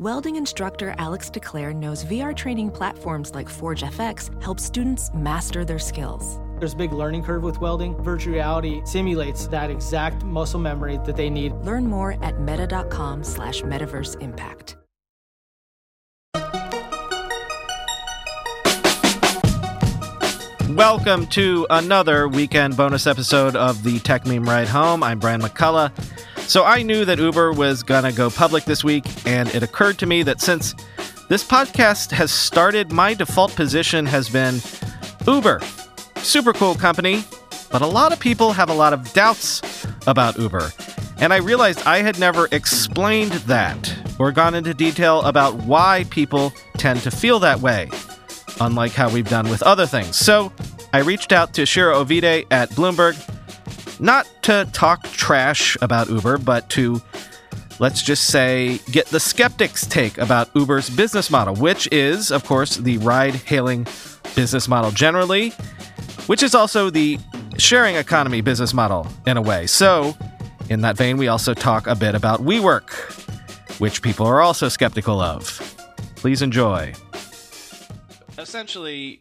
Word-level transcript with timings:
Welding 0.00 0.34
instructor 0.34 0.92
Alex 0.98 1.30
DeClaire 1.30 1.72
knows 1.72 2.04
VR 2.06 2.34
training 2.34 2.72
platforms 2.72 3.32
like 3.32 3.48
Forge 3.48 3.84
FX 3.84 4.42
help 4.42 4.58
students 4.58 5.08
master 5.14 5.64
their 5.64 5.78
skills. 5.78 6.40
There's 6.58 6.72
a 6.72 6.76
big 6.76 6.92
learning 6.92 7.22
curve 7.22 7.44
with 7.44 7.60
welding. 7.60 7.94
Virtual 8.02 8.34
reality 8.34 8.82
simulates 8.84 9.46
that 9.46 9.70
exact 9.70 10.24
muscle 10.24 10.58
memory 10.58 10.98
that 11.04 11.14
they 11.14 11.30
need. 11.30 11.52
Learn 11.58 11.86
more 11.86 12.16
at 12.24 12.40
meta.com 12.40 13.22
slash 13.22 13.62
metaverse 13.62 14.20
impact. 14.20 14.76
Welcome 20.70 21.28
to 21.28 21.68
another 21.70 22.26
weekend 22.26 22.76
bonus 22.76 23.06
episode 23.06 23.54
of 23.54 23.84
the 23.84 24.00
Techmeme 24.00 24.44
Ride 24.44 24.66
Home. 24.66 25.04
I'm 25.04 25.20
Brian 25.20 25.40
McCullough. 25.40 25.92
So 26.46 26.64
I 26.64 26.82
knew 26.82 27.04
that 27.04 27.18
Uber 27.18 27.52
was 27.52 27.82
going 27.82 28.04
to 28.04 28.12
go 28.12 28.30
public 28.30 28.64
this 28.64 28.84
week, 28.84 29.04
and 29.26 29.52
it 29.54 29.62
occurred 29.62 29.98
to 29.98 30.06
me 30.06 30.22
that 30.22 30.40
since 30.40 30.74
this 31.28 31.42
podcast 31.42 32.12
has 32.12 32.30
started, 32.30 32.92
my 32.92 33.14
default 33.14 33.56
position 33.56 34.06
has 34.06 34.28
been 34.28 34.60
Uber. 35.26 35.60
Super 36.18 36.52
cool 36.52 36.74
company, 36.74 37.24
but 37.72 37.82
a 37.82 37.86
lot 37.86 38.12
of 38.12 38.20
people 38.20 38.52
have 38.52 38.68
a 38.68 38.74
lot 38.74 38.92
of 38.92 39.12
doubts 39.14 39.62
about 40.06 40.38
Uber. 40.38 40.70
And 41.18 41.32
I 41.32 41.38
realized 41.38 41.82
I 41.86 42.02
had 42.02 42.18
never 42.18 42.46
explained 42.52 43.32
that 43.32 43.92
or 44.18 44.30
gone 44.30 44.54
into 44.54 44.74
detail 44.74 45.22
about 45.22 45.54
why 45.54 46.04
people 46.10 46.52
tend 46.76 47.00
to 47.00 47.10
feel 47.10 47.38
that 47.40 47.60
way, 47.60 47.90
unlike 48.60 48.92
how 48.92 49.08
we've 49.08 49.28
done 49.28 49.48
with 49.48 49.62
other 49.62 49.86
things. 49.86 50.16
So 50.16 50.52
I 50.92 50.98
reached 50.98 51.32
out 51.32 51.54
to 51.54 51.66
Shira 51.66 51.96
Ovide 51.96 52.46
at 52.50 52.70
Bloomberg 52.70 53.16
not 54.00 54.26
to 54.42 54.68
talk 54.72 55.04
trash 55.12 55.76
about 55.80 56.08
Uber, 56.08 56.38
but 56.38 56.68
to, 56.70 57.00
let's 57.78 58.02
just 58.02 58.26
say, 58.26 58.78
get 58.90 59.06
the 59.06 59.20
skeptics' 59.20 59.86
take 59.86 60.18
about 60.18 60.50
Uber's 60.54 60.90
business 60.90 61.30
model, 61.30 61.54
which 61.54 61.88
is, 61.92 62.30
of 62.30 62.44
course, 62.44 62.76
the 62.76 62.98
ride 62.98 63.34
hailing 63.34 63.86
business 64.34 64.68
model 64.68 64.90
generally, 64.90 65.50
which 66.26 66.42
is 66.42 66.54
also 66.54 66.90
the 66.90 67.18
sharing 67.58 67.96
economy 67.96 68.40
business 68.40 68.74
model 68.74 69.06
in 69.26 69.36
a 69.36 69.42
way. 69.42 69.66
So, 69.66 70.16
in 70.68 70.80
that 70.80 70.96
vein, 70.96 71.16
we 71.16 71.28
also 71.28 71.54
talk 71.54 71.86
a 71.86 71.94
bit 71.94 72.14
about 72.14 72.40
WeWork, 72.40 72.90
which 73.80 74.02
people 74.02 74.26
are 74.26 74.40
also 74.40 74.68
skeptical 74.68 75.20
of. 75.20 75.60
Please 76.16 76.42
enjoy. 76.42 76.94
Essentially, 78.38 79.20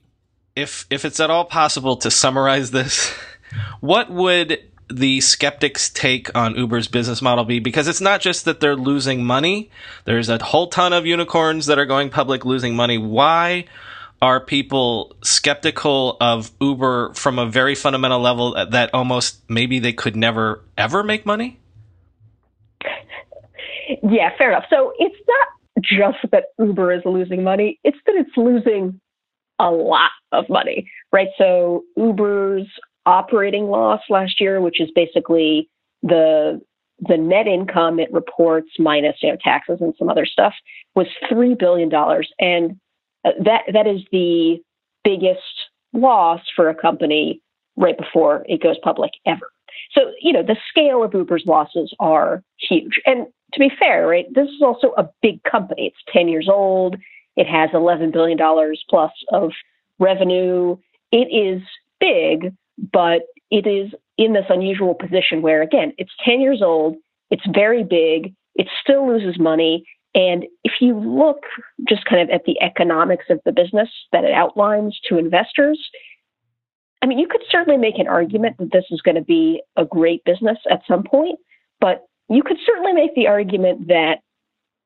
if 0.56 0.86
if 0.90 1.06
it's 1.06 1.20
at 1.20 1.30
all 1.30 1.46
possible 1.46 1.98
to 1.98 2.12
summarize 2.12 2.72
this, 2.72 3.14
what 3.82 4.10
would 4.10 4.60
the 4.90 5.22
skeptics' 5.22 5.90
take 5.90 6.36
on 6.36 6.56
Uber's 6.56 6.88
business 6.88 7.22
model 7.22 7.46
be? 7.46 7.60
Because 7.60 7.88
it's 7.88 8.02
not 8.02 8.22
just 8.22 8.46
that 8.46 8.60
they're 8.60 8.76
losing 8.76 9.24
money. 9.24 9.70
There's 10.06 10.30
a 10.30 10.44
whole 10.44 10.68
ton 10.68 10.94
of 10.94 11.06
unicorns 11.06 11.66
that 11.68 11.80
are 11.80 11.86
going 11.86 12.10
public 12.10 12.46
losing 12.46 12.76
money. 12.76 12.98
Why 12.98 13.66
are 14.22 14.40
people 14.40 15.16
skeptical 15.22 16.16
of 16.22 16.52
Uber 16.62 17.14
from 17.14 17.40
a 17.40 17.46
very 17.46 17.76
fundamental 17.76 18.20
level 18.20 18.54
that 18.70 18.94
almost 18.94 19.42
maybe 19.50 19.80
they 19.80 19.94
could 19.94 20.16
never 20.16 20.64
ever 20.78 21.04
make 21.04 21.26
money? 21.26 21.60
Yeah, 24.02 24.30
fair 24.38 24.52
enough. 24.52 24.66
So 24.70 24.94
it's 24.98 25.16
not 25.28 25.48
just 25.82 26.32
that 26.32 26.46
Uber 26.58 26.94
is 26.94 27.02
losing 27.06 27.44
money, 27.44 27.80
it's 27.84 27.98
that 28.06 28.16
it's 28.16 28.36
losing 28.38 29.00
a 29.60 29.70
lot 29.70 30.12
of 30.32 30.46
money, 30.50 30.90
right? 31.12 31.28
So 31.38 31.84
Uber's 31.98 32.68
operating 33.06 33.68
loss 33.68 34.02
last 34.10 34.40
year, 34.40 34.62
which 34.62 34.80
is 34.80 34.90
basically 34.96 35.70
the 36.02 36.62
the 37.00 37.18
net 37.18 37.48
income 37.48 38.00
it 38.00 38.12
reports 38.14 38.70
minus 38.80 39.18
you 39.22 39.30
know 39.30 39.38
taxes 39.44 39.80
and 39.82 39.94
some 39.98 40.10
other 40.10 40.26
stuff 40.26 40.54
was 40.96 41.08
three 41.30 41.56
billion 41.56 41.90
dollars, 41.90 42.30
and 42.40 42.80
uh, 43.26 43.32
that 43.44 43.64
that 43.74 43.88
is 43.88 44.02
the 44.12 44.58
biggest 45.04 45.40
loss 45.94 46.42
for 46.56 46.70
a 46.70 46.76
company 46.76 47.42
right 47.76 47.98
before 47.98 48.46
it 48.48 48.62
goes 48.62 48.78
public 48.84 49.12
ever. 49.26 49.52
So 49.92 50.12
you 50.22 50.34
know 50.34 50.44
the 50.44 50.58
scale 50.70 51.04
of 51.04 51.14
Uber's 51.14 51.44
losses 51.46 51.94
are 52.00 52.44
huge, 52.58 53.02
and 53.06 53.28
to 53.54 53.60
be 53.60 53.72
fair, 53.78 54.08
right, 54.08 54.26
this 54.34 54.48
is 54.48 54.62
also 54.62 54.94
a 54.98 55.10
big 55.22 55.42
company. 55.44 55.88
It's 55.88 56.14
ten 56.14 56.28
years 56.28 56.48
old. 56.50 56.96
It 57.36 57.48
has 57.48 57.70
eleven 57.74 58.12
billion 58.12 58.38
dollars 58.38 58.84
plus 58.90 59.12
of 59.32 59.52
revenue. 60.00 60.78
It 61.12 61.28
is 61.32 61.62
big, 62.00 62.54
but 62.78 63.22
it 63.52 63.68
is 63.68 63.92
in 64.18 64.34
this 64.34 64.46
unusual 64.50 64.96
position 64.96 65.42
where, 65.42 65.62
again, 65.62 65.94
it's 65.98 66.12
10 66.26 66.42
years 66.42 66.62
old, 66.62 66.96
it's 67.30 67.44
very 67.54 67.84
big, 67.84 68.34
it 68.56 68.68
still 68.82 69.08
loses 69.08 69.40
money. 69.40 69.86
And 70.16 70.46
if 70.64 70.74
you 70.80 70.98
look 71.00 71.42
just 71.88 72.06
kind 72.06 72.22
of 72.22 72.30
at 72.30 72.46
the 72.46 72.62
economics 72.62 73.26
of 73.30 73.40
the 73.46 73.52
business 73.52 73.90
that 74.12 74.24
it 74.24 74.32
outlines 74.32 75.00
to 75.10 75.18
investors, 75.18 75.80
I 77.02 77.06
mean, 77.06 77.20
you 77.20 77.28
could 77.28 77.42
certainly 77.50 77.78
make 77.78 77.98
an 77.98 78.08
argument 78.08 78.58
that 78.60 78.72
this 78.72 78.86
is 78.92 79.02
going 79.02 79.16
to 79.16 79.22
be 79.22 79.62
a 79.76 79.86
great 79.86 80.24
business 80.24 80.58
at 80.70 80.82
some 80.88 81.04
point, 81.04 81.40
but 81.82 82.06
you 82.30 82.44
could 82.44 82.58
certainly 82.66 82.94
make 82.94 83.14
the 83.16 83.28
argument 83.28 83.88
that 83.88 84.20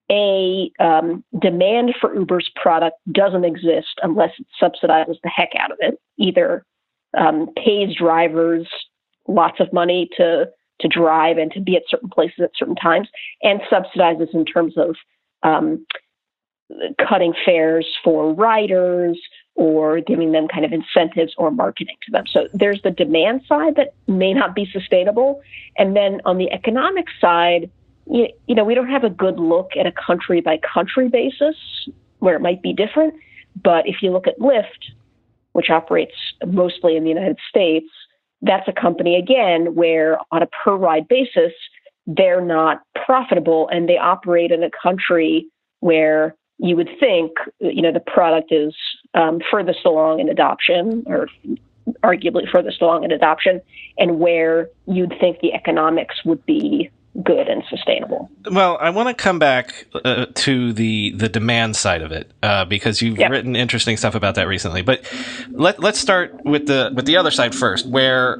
a 0.09 0.71
um, 0.79 1.23
demand 1.39 1.93
for 1.99 2.15
Uber's 2.15 2.49
product 2.55 2.95
doesn't 3.11 3.43
exist 3.43 3.99
unless 4.01 4.31
it 4.39 4.47
subsidizes 4.61 5.17
the 5.21 5.29
heck 5.29 5.49
out 5.59 5.71
of 5.71 5.77
it, 5.81 5.99
either 6.17 6.65
um, 7.16 7.50
pays 7.63 7.95
drivers 7.95 8.68
lots 9.28 9.59
of 9.59 9.72
money 9.72 10.09
to 10.18 10.45
to 10.79 10.88
drive 10.88 11.38
and 11.40 11.51
to 11.51 11.59
be 11.59 11.75
at 11.75 11.81
certain 11.90 12.09
places 12.09 12.40
at 12.44 12.51
certain 12.56 12.75
times, 12.75 13.07
and 13.41 13.62
subsidizes 13.62 14.31
in 14.34 14.45
terms 14.45 14.75
of 14.78 14.95
um, 15.41 15.84
cutting 17.07 17.34
fares 17.44 17.88
for 18.03 18.31
riders 18.34 19.19
or 19.56 20.00
giving 20.01 20.34
them 20.34 20.47
kind 20.47 20.63
of 20.63 20.72
incentives 20.72 21.34
or 21.38 21.50
marketing 21.50 21.95
to 22.06 22.12
them. 22.12 22.25
So 22.28 22.47
there's 22.53 22.79
the 22.84 22.91
demand 22.91 23.41
side 23.47 23.75
that 23.75 23.95
may 24.07 24.34
not 24.34 24.53
be 24.53 24.69
sustainable, 24.72 25.41
and 25.78 25.95
then 25.95 26.22
on 26.25 26.38
the 26.38 26.51
economic 26.51 27.06
side, 27.19 27.72
you, 28.06 28.28
you 28.45 28.53
know, 28.53 28.63
we 28.63 28.75
don't 28.75 28.89
have 28.89 29.03
a 29.03 29.09
good 29.09 29.39
look 29.39 29.72
at 29.79 29.88
a 29.88 29.91
country 29.91 30.41
by 30.41 30.59
country 30.59 31.09
basis 31.09 31.56
where 32.19 32.35
it 32.35 32.41
might 32.41 32.62
be 32.62 32.74
different. 32.74 33.16
But 33.63 33.88
if 33.88 34.03
you 34.03 34.12
look 34.12 34.28
at 34.28 34.38
Lyft, 34.39 34.91
which 35.57 35.72
operates 35.72 36.13
mostly 36.45 36.95
in 36.95 37.03
the 37.03 37.09
United 37.09 37.40
States, 37.50 37.88
that's 38.44 38.68
a 38.68 38.72
company 38.72 39.16
again 39.16 39.73
where 39.73 40.19
on 40.31 40.44
a 40.44 40.47
per 40.63 40.75
ride 40.75 41.07
basis, 41.07 41.51
they're 42.06 42.45
not 42.45 42.84
profitable 43.07 43.68
and 43.69 43.90
they 43.90 43.97
operate 43.97 44.51
in 44.51 44.62
a 44.62 44.69
country 44.69 45.47
where 45.79 46.35
you 46.59 46.75
would 46.75 46.90
think, 47.00 47.31
you 47.59 47.81
know, 47.81 47.91
the 47.91 48.00
product 48.00 48.51
is 48.51 48.75
um, 49.16 49.40
furthest 49.50 49.79
along 49.84 50.19
in 50.19 50.29
adoption 50.29 51.03
or 51.07 51.28
arguably 52.03 52.47
furthest 52.51 52.79
along 52.79 53.03
in 53.03 53.12
adoption 53.12 53.59
and 53.97 54.19
where 54.19 54.69
you'd 54.85 55.16
think 55.19 55.39
the 55.39 55.53
economics 55.53 56.24
would 56.24 56.45
be 56.45 56.91
good 57.23 57.47
and 57.47 57.63
sustainable. 57.69 58.29
Well, 58.50 58.78
I 58.79 58.89
want 58.91 59.09
to 59.09 59.13
come 59.13 59.39
back 59.39 59.88
uh, 59.94 60.28
to 60.33 60.73
the 60.73 61.11
the 61.11 61.29
demand 61.29 61.75
side 61.75 62.01
of 62.01 62.11
it 62.11 62.31
uh, 62.44 62.66
because 62.66 63.01
you've 63.01 63.17
yep. 63.17 63.31
written 63.31 63.55
interesting 63.55 63.97
stuff 63.97 64.16
about 64.16 64.35
that 64.35 64.47
recently. 64.47 64.81
But 64.81 65.01
let 65.51 65.79
let's 65.79 66.00
start 66.00 66.45
with 66.45 66.67
the 66.67 66.91
with 66.95 67.06
the 67.06 67.17
other 67.17 67.31
side 67.31 67.56
first, 67.56 67.88
where 67.88 68.39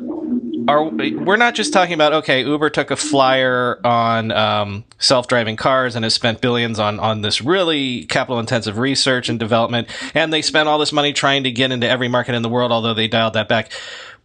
are 0.68 0.84
we're 0.84 1.38
not 1.38 1.56
just 1.56 1.74
talking 1.74 1.94
about 1.94 2.14
okay, 2.14 2.44
Uber 2.44 2.70
took 2.70 2.92
a 2.92 2.96
flyer 2.96 3.80
on 3.86 4.32
um, 4.32 4.84
self 5.00 5.28
driving 5.28 5.56
cars 5.56 5.96
and 5.96 6.04
has 6.04 6.14
spent 6.14 6.42
billions 6.42 6.78
on 6.78 7.00
on 7.00 7.22
this 7.22 7.42
really 7.42 8.06
capital 8.06 8.40
intensive 8.40 8.78
research 8.78 9.30
and 9.30 9.40
development, 9.40 9.88
and 10.14 10.32
they 10.32 10.42
spent 10.42 10.68
all 10.68 10.78
this 10.78 10.92
money 10.92 11.14
trying 11.14 11.44
to 11.44 11.52
get 11.52 11.72
into 11.72 11.88
every 11.88 12.08
market 12.08 12.36
in 12.36 12.42
the 12.42 12.50
world, 12.50 12.72
although 12.72 12.94
they 12.94 13.08
dialed 13.08 13.34
that 13.34 13.48
back 13.48 13.72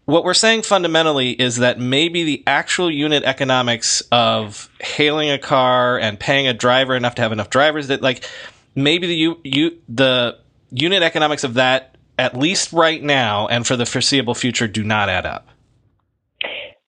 what 0.05 0.25
we're 0.25 0.35
saying 0.35 0.63
fundamentally 0.63 1.31
is 1.31 1.57
that 1.57 1.79
maybe 1.79 2.25
the 2.25 2.43
actual 2.47 2.91
unit 2.91 3.23
economics 3.25 4.03
of 4.11 4.69
hailing 4.81 5.31
a 5.31 5.39
car 5.39 5.99
and 5.99 6.19
paying 6.19 6.49
a 6.49 6.55
driver 6.55 6.97
enough 6.97 7.15
to 7.17 7.23
have 7.23 7.33
enough 7.33 7.51
drivers 7.51 7.89
that 7.89 8.03
like 8.03 8.29
maybe 8.75 9.07
the 9.07 9.15
you, 9.15 9.41
you 9.45 9.79
the 9.89 10.39
unit 10.71 11.03
economics 11.03 11.45
of 11.45 11.55
that 11.55 11.97
at 12.19 12.37
least 12.37 12.73
right 12.73 13.03
now 13.03 13.47
and 13.49 13.67
for 13.67 13.77
the 13.77 13.87
foreseeable 13.87 14.35
future 14.35 14.67
do 14.67 14.83
not 14.83 15.09
add 15.09 15.27
up. 15.27 15.49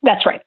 That's 0.03 0.27
right. 0.27 0.43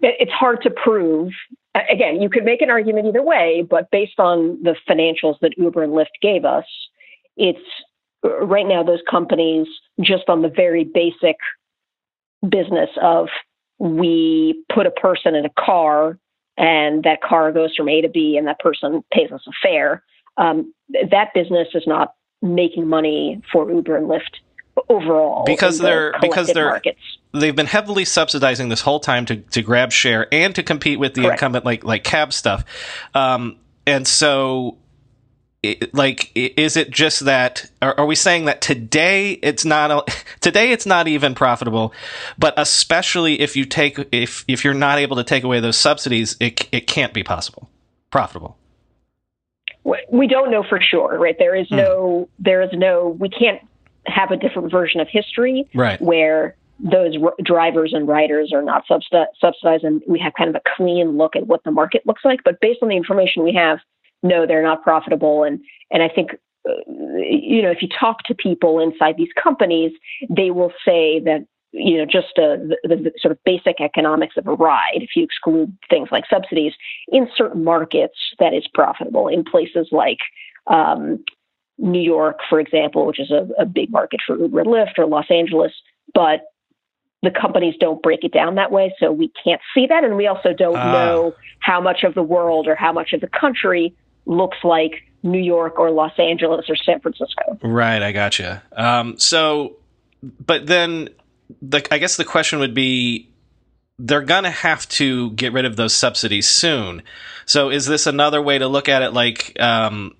It's 0.00 0.32
hard 0.32 0.62
to 0.62 0.70
prove. 0.70 1.32
Again, 1.74 2.20
you 2.20 2.28
could 2.28 2.44
make 2.44 2.62
an 2.62 2.70
argument 2.70 3.06
either 3.06 3.22
way, 3.22 3.66
but 3.68 3.90
based 3.90 4.18
on 4.18 4.62
the 4.62 4.74
financials 4.88 5.36
that 5.40 5.52
Uber 5.56 5.82
and 5.82 5.92
Lyft 5.92 6.06
gave 6.20 6.44
us, 6.44 6.64
it's 7.36 7.58
uh, 8.24 8.44
right 8.46 8.66
now 8.66 8.82
those 8.82 9.00
companies 9.10 9.66
just 10.00 10.28
on 10.28 10.42
the 10.42 10.48
very 10.48 10.84
basic 10.84 11.36
business 12.48 12.90
of 13.00 13.28
we 13.78 14.64
put 14.72 14.86
a 14.86 14.90
person 14.90 15.34
in 15.34 15.44
a 15.44 15.50
car 15.58 16.18
and 16.56 17.02
that 17.04 17.22
car 17.22 17.52
goes 17.52 17.74
from 17.74 17.88
A 17.88 18.00
to 18.02 18.08
B 18.08 18.36
and 18.36 18.46
that 18.46 18.58
person 18.58 19.02
pays 19.12 19.30
us 19.32 19.42
a 19.46 19.52
fare. 19.62 20.02
Um, 20.36 20.72
that 21.10 21.34
business 21.34 21.68
is 21.74 21.84
not 21.86 22.14
making 22.40 22.86
money 22.86 23.40
for 23.52 23.70
Uber 23.70 23.96
and 23.96 24.08
Lyft 24.08 24.40
overall 24.88 25.44
because 25.44 25.78
they're 25.78 26.12
the 26.12 26.18
because 26.22 26.52
they're 26.52 26.70
markets. 26.70 26.98
they've 27.32 27.54
been 27.54 27.66
heavily 27.66 28.04
subsidizing 28.06 28.68
this 28.70 28.80
whole 28.80 29.00
time 29.00 29.26
to 29.26 29.36
to 29.36 29.62
grab 29.62 29.92
share 29.92 30.26
and 30.32 30.54
to 30.54 30.62
compete 30.62 30.98
with 30.98 31.12
the 31.14 31.22
Correct. 31.22 31.34
incumbent 31.38 31.64
like 31.66 31.84
like 31.84 32.04
cab 32.04 32.32
stuff 32.32 32.64
um, 33.14 33.58
and 33.86 34.08
so 34.08 34.78
like 35.92 36.32
is 36.34 36.76
it 36.76 36.90
just 36.90 37.20
that 37.20 37.70
are, 37.80 37.94
are, 38.00 38.06
we 38.06 38.16
saying 38.16 38.46
that 38.46 38.60
today 38.60 39.32
it's 39.42 39.64
not 39.64 40.08
today 40.40 40.72
it's 40.72 40.86
not 40.86 41.06
even 41.06 41.36
profitable 41.36 41.92
but 42.36 42.52
especially 42.56 43.40
if 43.40 43.54
you 43.54 43.64
take 43.64 43.98
if 44.10 44.44
if 44.48 44.64
you're 44.64 44.74
not 44.74 44.98
able 44.98 45.16
to 45.16 45.24
take 45.24 45.44
away 45.44 45.60
those 45.60 45.76
subsidies 45.76 46.36
it 46.40 46.68
it 46.72 46.86
can't 46.88 47.12
be 47.12 47.22
possible 47.22 47.70
profitable? 48.10 48.56
We 50.12 50.28
don't 50.28 50.50
know 50.50 50.64
for 50.68 50.80
sure 50.80 51.18
right? 51.18 51.36
There 51.38 51.56
is 51.56 51.68
hmm. 51.68 51.76
no 51.76 52.28
there 52.38 52.62
is 52.62 52.70
no 52.72 53.16
we 53.18 53.28
can't 53.28 53.60
have 54.06 54.30
a 54.30 54.36
different 54.36 54.70
version 54.70 55.00
of 55.00 55.08
history 55.08 55.68
right. 55.74 56.00
where 56.00 56.56
those 56.80 57.16
r- 57.22 57.34
drivers 57.44 57.92
and 57.94 58.08
riders 58.08 58.52
are 58.52 58.62
not 58.62 58.84
subsidized 58.88 59.84
and 59.84 60.02
we 60.08 60.18
have 60.18 60.32
kind 60.36 60.50
of 60.50 60.56
a 60.56 60.62
clean 60.76 61.16
look 61.16 61.36
at 61.36 61.46
what 61.46 61.62
the 61.62 61.70
market 61.70 62.04
looks 62.04 62.24
like. 62.24 62.40
But 62.44 62.60
based 62.60 62.80
on 62.82 62.88
the 62.88 62.96
information 62.96 63.44
we 63.44 63.54
have 63.54 63.78
no, 64.22 64.46
they're 64.46 64.62
not 64.62 64.82
profitable. 64.82 65.44
And 65.44 65.60
and 65.90 66.02
I 66.02 66.08
think 66.08 66.30
you 66.64 67.62
know 67.62 67.70
if 67.70 67.82
you 67.82 67.88
talk 67.88 68.22
to 68.24 68.34
people 68.34 68.80
inside 68.80 69.16
these 69.16 69.32
companies, 69.42 69.92
they 70.28 70.50
will 70.50 70.72
say 70.84 71.20
that 71.20 71.46
you 71.72 71.98
know 71.98 72.04
just 72.04 72.38
uh, 72.38 72.56
the, 72.56 72.78
the, 72.84 73.12
sort 73.18 73.32
of 73.32 73.38
basic 73.44 73.80
economics 73.80 74.36
of 74.36 74.46
a 74.46 74.54
ride, 74.54 75.00
if 75.00 75.10
you 75.16 75.24
exclude 75.24 75.76
things 75.90 76.08
like 76.12 76.24
subsidies, 76.30 76.72
in 77.08 77.28
certain 77.36 77.64
markets 77.64 78.16
that 78.38 78.54
is 78.54 78.66
profitable. 78.72 79.28
In 79.28 79.44
places 79.44 79.88
like 79.90 80.18
um, 80.68 81.24
New 81.78 82.02
York, 82.02 82.38
for 82.48 82.60
example, 82.60 83.06
which 83.06 83.20
is 83.20 83.30
a, 83.30 83.48
a 83.58 83.66
big 83.66 83.90
market 83.90 84.20
for 84.26 84.38
Uber 84.38 84.60
and 84.60 84.68
Lyft, 84.68 84.98
or 84.98 85.06
Los 85.06 85.30
Angeles, 85.30 85.72
but 86.14 86.42
the 87.22 87.30
companies 87.30 87.74
don't 87.78 88.02
break 88.02 88.24
it 88.24 88.32
down 88.32 88.56
that 88.56 88.72
way, 88.72 88.92
so 88.98 89.12
we 89.12 89.30
can't 89.44 89.60
see 89.74 89.86
that, 89.86 90.04
and 90.04 90.16
we 90.16 90.26
also 90.26 90.52
don't 90.52 90.76
uh. 90.76 90.92
know 90.92 91.34
how 91.60 91.80
much 91.80 92.02
of 92.02 92.14
the 92.14 92.22
world 92.22 92.66
or 92.66 92.74
how 92.74 92.92
much 92.92 93.12
of 93.12 93.20
the 93.20 93.28
country 93.28 93.94
looks 94.26 94.58
like 94.64 95.04
New 95.22 95.40
York 95.40 95.78
or 95.78 95.90
Los 95.90 96.18
Angeles 96.18 96.68
or 96.68 96.76
San 96.76 97.00
Francisco. 97.00 97.58
Right, 97.62 98.02
I 98.02 98.12
gotcha. 98.12 98.62
Um, 98.72 99.18
so, 99.18 99.76
but 100.44 100.66
then 100.66 101.10
the, 101.60 101.86
I 101.92 101.98
guess 101.98 102.16
the 102.16 102.24
question 102.24 102.58
would 102.58 102.74
be 102.74 103.28
they're 103.98 104.24
to 104.44 104.50
have 104.50 104.88
to 104.88 105.30
get 105.32 105.52
rid 105.52 105.64
of 105.64 105.76
those 105.76 105.94
subsidies 105.94 106.48
soon. 106.48 107.02
So, 107.46 107.70
is 107.70 107.86
this 107.86 108.06
another 108.06 108.42
way 108.42 108.58
to 108.58 108.66
look 108.66 108.88
at 108.88 109.02
it 109.02 109.12
like 109.12 109.58
um, 109.60 110.16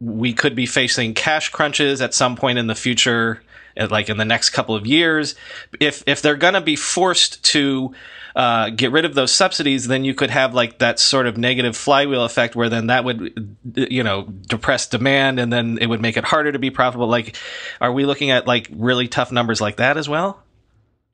we 0.00 0.32
could 0.32 0.54
be 0.54 0.66
facing 0.66 1.14
cash 1.14 1.48
crunches 1.50 2.00
at 2.00 2.14
some 2.14 2.36
point 2.36 2.58
in 2.58 2.66
the 2.66 2.74
future? 2.74 3.42
Like 3.78 4.08
in 4.08 4.16
the 4.16 4.24
next 4.24 4.50
couple 4.50 4.74
of 4.74 4.86
years, 4.86 5.34
if 5.80 6.02
if 6.06 6.22
they're 6.22 6.36
going 6.36 6.54
to 6.54 6.60
be 6.60 6.76
forced 6.76 7.44
to 7.46 7.94
uh, 8.34 8.70
get 8.70 8.92
rid 8.92 9.04
of 9.04 9.14
those 9.14 9.32
subsidies, 9.32 9.88
then 9.88 10.04
you 10.04 10.14
could 10.14 10.30
have 10.30 10.54
like 10.54 10.78
that 10.78 10.98
sort 10.98 11.26
of 11.26 11.36
negative 11.36 11.76
flywheel 11.76 12.24
effect 12.24 12.54
where 12.54 12.68
then 12.68 12.86
that 12.86 13.04
would, 13.04 13.56
you 13.74 14.02
know, 14.02 14.22
depress 14.22 14.86
demand 14.86 15.40
and 15.40 15.52
then 15.52 15.78
it 15.80 15.86
would 15.86 16.00
make 16.00 16.16
it 16.16 16.24
harder 16.24 16.52
to 16.52 16.58
be 16.58 16.70
profitable. 16.70 17.08
Like, 17.08 17.36
are 17.80 17.92
we 17.92 18.04
looking 18.04 18.30
at 18.30 18.46
like 18.46 18.68
really 18.70 19.08
tough 19.08 19.32
numbers 19.32 19.60
like 19.60 19.76
that 19.76 19.96
as 19.96 20.08
well? 20.08 20.40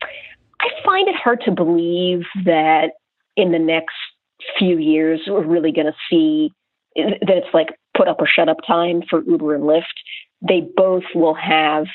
I 0.02 0.68
find 0.84 1.08
it 1.08 1.14
hard 1.16 1.40
to 1.46 1.50
believe 1.50 2.24
that 2.44 2.92
in 3.36 3.52
the 3.52 3.58
next 3.58 3.94
few 4.58 4.78
years 4.78 5.20
we're 5.26 5.46
really 5.46 5.72
going 5.72 5.86
to 5.86 5.94
see 6.10 6.52
that 6.96 7.36
it's 7.36 7.54
like 7.54 7.68
put 7.96 8.06
up 8.06 8.20
or 8.20 8.26
shut 8.26 8.48
up 8.48 8.58
time 8.66 9.02
for 9.08 9.22
Uber 9.22 9.54
and 9.54 9.64
Lyft. 9.64 9.82
They 10.46 10.60
both 10.76 11.04
will 11.14 11.34
have 11.34 11.86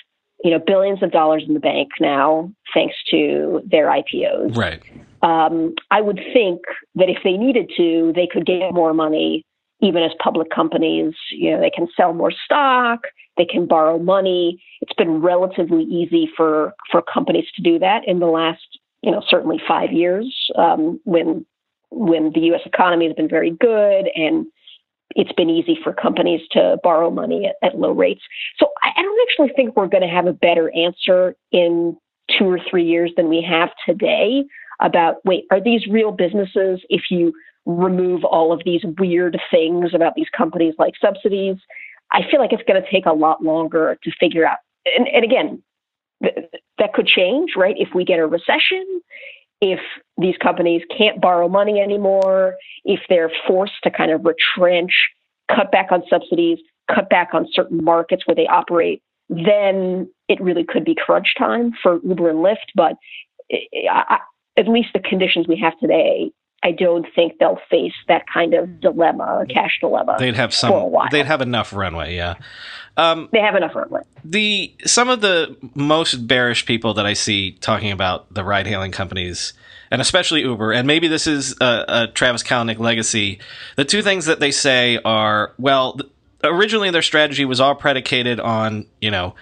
you 0.44 0.52
know 0.52 0.60
billions 0.60 1.04
of 1.04 1.12
dollars 1.12 1.44
in 1.48 1.54
the 1.54 1.60
bank 1.60 1.90
now 2.00 2.52
thanks 2.74 2.96
to 3.12 3.62
their 3.66 3.88
IPOs. 3.88 4.56
Right 4.56 4.82
um, 5.22 5.74
I 5.92 6.02
would 6.02 6.20
think 6.34 6.62
that 6.96 7.10
if 7.10 7.18
they 7.24 7.34
needed 7.34 7.72
to, 7.78 8.14
they 8.16 8.28
could 8.32 8.46
get 8.46 8.74
more 8.74 8.94
money 8.94 9.46
even 9.82 10.04
as 10.04 10.12
public 10.22 10.50
companies. 10.50 11.14
You 11.32 11.52
know, 11.52 11.62
they 11.62 11.70
can 11.70 11.88
sell 11.96 12.14
more 12.14 12.32
stock, 12.32 13.00
they 13.38 13.46
can 13.46 13.66
borrow 13.66 13.98
money. 13.98 14.62
It's 14.82 14.94
been 14.94 15.22
relatively 15.22 15.84
easy 15.84 16.30
for 16.36 16.74
for 16.92 17.02
companies 17.02 17.46
to 17.56 17.62
do 17.62 17.80
that 17.80 18.08
in 18.08 18.20
the 18.20 18.28
last, 18.28 18.80
you 19.02 19.12
know, 19.12 19.22
certainly 19.28 19.62
five 19.68 19.92
years 19.92 20.34
um, 20.58 21.00
when 21.04 21.46
when 21.92 22.32
the 22.34 22.42
U.S. 22.42 22.62
economy 22.66 23.08
has 23.08 23.16
been 23.16 23.30
very 23.30 23.52
good 23.52 24.10
and 24.16 24.46
it's 25.16 25.32
been 25.34 25.50
easy 25.50 25.78
for 25.84 25.94
companies 25.94 26.42
to 26.52 26.78
borrow 26.84 27.10
money 27.10 27.46
at, 27.46 27.56
at 27.68 27.80
low 27.80 27.92
rates. 27.92 28.22
So 28.58 28.68
I, 28.84 28.92
I 28.96 29.02
don't 29.02 29.30
actually 29.30 29.54
think 29.56 29.76
we're 29.76 29.88
going 29.88 30.04
to 30.04 30.10
have 30.10 30.28
a 30.28 30.34
better 30.34 30.72
answer 30.76 31.36
in 31.52 31.98
two 32.38 32.46
or 32.46 32.60
three 32.70 32.86
years 32.86 33.12
than 33.18 33.28
we 33.28 33.42
have 33.42 33.70
today 33.86 34.44
about 34.80 35.16
wait, 35.26 35.46
are 35.52 35.62
these 35.62 35.86
real 35.88 36.12
businesses 36.12 36.82
if 36.90 37.04
you 37.10 37.34
remove 37.66 38.24
all 38.24 38.54
of 38.54 38.62
these 38.66 38.82
weird 38.98 39.38
things 39.52 39.94
about 39.94 40.16
these 40.16 40.30
companies 40.36 40.74
like 40.78 40.94
subsidies? 41.02 41.58
I 42.12 42.22
feel 42.30 42.40
like 42.40 42.54
it's 42.54 42.64
going 42.68 42.82
to 42.82 42.92
take 42.92 43.06
a 43.06 43.14
lot 43.14 43.44
longer 43.44 43.98
to 44.04 44.12
figure 44.20 44.46
out. 44.46 44.58
And, 44.98 45.08
and 45.08 45.24
again, 45.24 45.62
th- 46.24 46.48
that 46.78 46.94
could 46.94 47.08
change, 47.08 47.52
right? 47.56 47.76
If 47.78 47.90
we 47.94 48.06
get 48.06 48.20
a 48.20 48.26
recession, 48.26 49.02
if 49.62 49.80
these 50.18 50.36
companies 50.38 50.82
can't 50.96 51.22
borrow 51.22 51.48
money 51.48 51.80
anymore, 51.80 52.56
if 52.86 53.02
they're 53.10 53.32
forced 53.48 53.82
to 53.84 53.92
kind 53.92 54.12
of 54.12 54.26
retrench, 54.26 54.92
cut 55.54 55.72
back 55.72 55.92
on 55.92 56.04
subsidies, 56.10 56.60
cut 56.94 57.10
back 57.10 57.30
on 57.34 57.48
certain 57.52 57.84
markets 57.84 58.24
where 58.26 58.36
they 58.36 58.48
operate, 58.48 59.02
then 59.30 60.10
it 60.28 60.42
really 60.42 60.64
could 60.64 60.86
be 60.86 60.96
crunch 60.96 61.34
time 61.38 61.72
for 61.82 62.00
Uber 62.04 62.30
and 62.30 62.40
Lyft. 62.40 62.72
But 62.76 62.94
eh, 63.52 63.58
eh, 63.74 63.88
I, 63.92 64.20
at 64.58 64.68
least 64.68 64.90
the 64.94 65.00
conditions 65.00 65.48
we 65.48 65.58
have 65.58 65.78
today, 65.80 66.32
I 66.62 66.72
don't 66.72 67.06
think 67.16 67.38
they'll 67.40 67.60
face 67.70 67.94
that 68.08 68.26
kind 68.28 68.54
of 68.54 68.82
dilemma, 68.82 69.46
cash 69.50 69.78
dilemma. 69.80 70.18
They'd 70.20 70.36
have 70.36 70.54
some. 70.54 70.94
They'd 71.12 71.26
have 71.26 71.42
enough 71.42 71.74
runway. 71.74 72.16
Yeah. 72.16 72.36
Um, 72.98 73.30
they 73.32 73.40
have 73.40 73.56
enough 73.56 73.76
runway. 73.76 74.02
The 74.26 74.74
some 74.86 75.08
of 75.08 75.22
the 75.22 75.56
most 75.74 76.28
bearish 76.28 76.66
people 76.66 76.96
that 76.96 77.06
I 77.06 77.14
see 77.14 77.54
talking 77.54 77.92
about 77.92 78.34
the 78.34 78.44
ride-hailing 78.44 78.92
companies, 78.92 79.54
and 79.90 80.02
especially 80.02 80.42
Uber, 80.42 80.74
and 80.74 80.86
maybe 80.86 81.08
this 81.08 81.26
is 81.26 81.56
a, 81.62 81.86
a 81.88 82.08
Travis 82.08 82.44
Kalanick 82.44 82.78
legacy. 82.78 83.40
The 83.78 83.86
two 83.86 84.02
things 84.02 84.26
that 84.26 84.42
they 84.42 84.52
say 84.52 85.00
are 85.06 85.54
well, 85.58 85.98
originally 86.44 86.92
their 86.92 87.02
strategy 87.02 87.46
was 87.46 87.62
all 87.62 87.74
predicated 87.74 88.42
on 88.42 88.86
you 89.00 89.12
know 89.12 89.34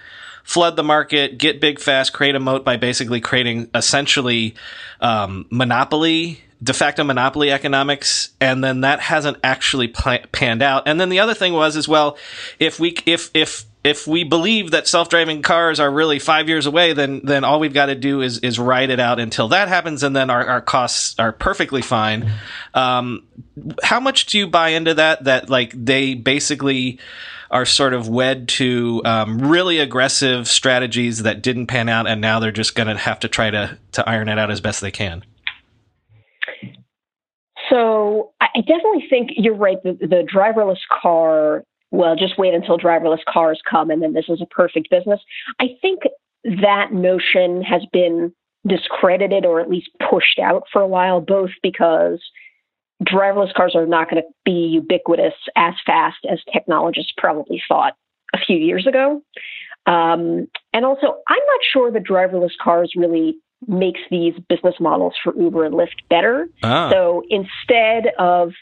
flood 0.44 0.76
the 0.76 0.84
market, 0.84 1.36
get 1.36 1.60
big 1.60 1.80
fast, 1.80 2.12
create 2.12 2.36
a 2.36 2.40
moat 2.40 2.64
by 2.64 2.76
basically 2.76 3.20
creating 3.20 3.68
essentially 3.74 4.54
um, 5.00 5.46
monopoly 5.50 6.42
de 6.62 6.72
facto 6.72 7.04
monopoly 7.04 7.50
economics 7.50 8.30
and 8.40 8.64
then 8.64 8.80
that 8.80 9.00
hasn't 9.00 9.36
actually 9.44 9.88
panned 9.88 10.62
out 10.62 10.82
and 10.86 11.00
then 11.00 11.08
the 11.08 11.20
other 11.20 11.34
thing 11.34 11.52
was 11.52 11.76
as 11.76 11.86
well 11.86 12.16
if 12.58 12.80
we 12.80 12.96
if 13.06 13.30
if 13.32 13.64
if 13.84 14.06
we 14.06 14.24
believe 14.24 14.72
that 14.72 14.86
self-driving 14.86 15.42
cars 15.42 15.80
are 15.80 15.90
really 15.90 16.18
five 16.18 16.48
years 16.48 16.66
away, 16.66 16.92
then 16.92 17.20
then 17.24 17.44
all 17.44 17.60
we've 17.60 17.72
got 17.72 17.86
to 17.86 17.94
do 17.94 18.20
is 18.20 18.38
is 18.38 18.58
ride 18.58 18.90
it 18.90 19.00
out 19.00 19.18
until 19.18 19.48
that 19.48 19.68
happens, 19.68 20.02
and 20.02 20.14
then 20.14 20.30
our, 20.30 20.44
our 20.46 20.60
costs 20.60 21.14
are 21.18 21.32
perfectly 21.32 21.82
fine. 21.82 22.30
Um, 22.74 23.24
how 23.82 24.00
much 24.00 24.26
do 24.26 24.38
you 24.38 24.46
buy 24.46 24.70
into 24.70 24.94
that? 24.94 25.24
That 25.24 25.48
like 25.48 25.72
they 25.72 26.14
basically 26.14 26.98
are 27.50 27.64
sort 27.64 27.94
of 27.94 28.08
wed 28.08 28.48
to 28.48 29.00
um, 29.04 29.38
really 29.48 29.78
aggressive 29.78 30.46
strategies 30.48 31.22
that 31.22 31.40
didn't 31.40 31.68
pan 31.68 31.88
out, 31.88 32.06
and 32.06 32.20
now 32.20 32.40
they're 32.40 32.52
just 32.52 32.74
going 32.74 32.88
to 32.88 32.96
have 32.96 33.20
to 33.20 33.28
try 33.28 33.50
to 33.50 33.78
to 33.92 34.08
iron 34.08 34.28
it 34.28 34.38
out 34.38 34.50
as 34.50 34.60
best 34.60 34.80
they 34.80 34.90
can. 34.90 35.24
So 37.70 38.32
I 38.40 38.60
definitely 38.60 39.06
think 39.08 39.30
you're 39.36 39.54
right. 39.54 39.82
The, 39.82 39.92
the 39.92 40.26
driverless 40.32 40.80
car. 41.02 41.64
Well, 41.90 42.16
just 42.16 42.38
wait 42.38 42.52
until 42.52 42.78
driverless 42.78 43.24
cars 43.26 43.60
come, 43.68 43.90
and 43.90 44.02
then 44.02 44.12
this 44.12 44.26
is 44.28 44.42
a 44.42 44.46
perfect 44.46 44.90
business. 44.90 45.20
I 45.58 45.68
think 45.80 46.00
that 46.44 46.92
notion 46.92 47.62
has 47.62 47.82
been 47.92 48.32
discredited 48.66 49.46
or 49.46 49.60
at 49.60 49.70
least 49.70 49.88
pushed 50.10 50.38
out 50.38 50.64
for 50.72 50.82
a 50.82 50.86
while, 50.86 51.20
both 51.20 51.50
because 51.62 52.20
driverless 53.04 53.54
cars 53.54 53.74
are 53.74 53.86
not 53.86 54.10
going 54.10 54.22
to 54.22 54.28
be 54.44 54.68
ubiquitous 54.72 55.34
as 55.56 55.74
fast 55.86 56.18
as 56.30 56.40
technologists 56.52 57.12
probably 57.16 57.62
thought 57.68 57.94
a 58.34 58.38
few 58.38 58.56
years 58.56 58.86
ago. 58.86 59.22
Um, 59.86 60.48
and 60.72 60.84
also, 60.84 61.06
I'm 61.28 61.46
not 61.46 61.60
sure 61.72 61.90
that 61.92 62.04
driverless 62.04 62.56
cars 62.62 62.92
really 62.96 63.38
makes 63.66 64.00
these 64.10 64.34
business 64.48 64.74
models 64.80 65.14
for 65.22 65.34
Uber 65.36 65.64
and 65.64 65.74
Lyft 65.74 66.08
better. 66.08 66.48
Ah. 66.62 66.90
So 66.90 67.22
instead 67.28 68.12
of 68.18 68.52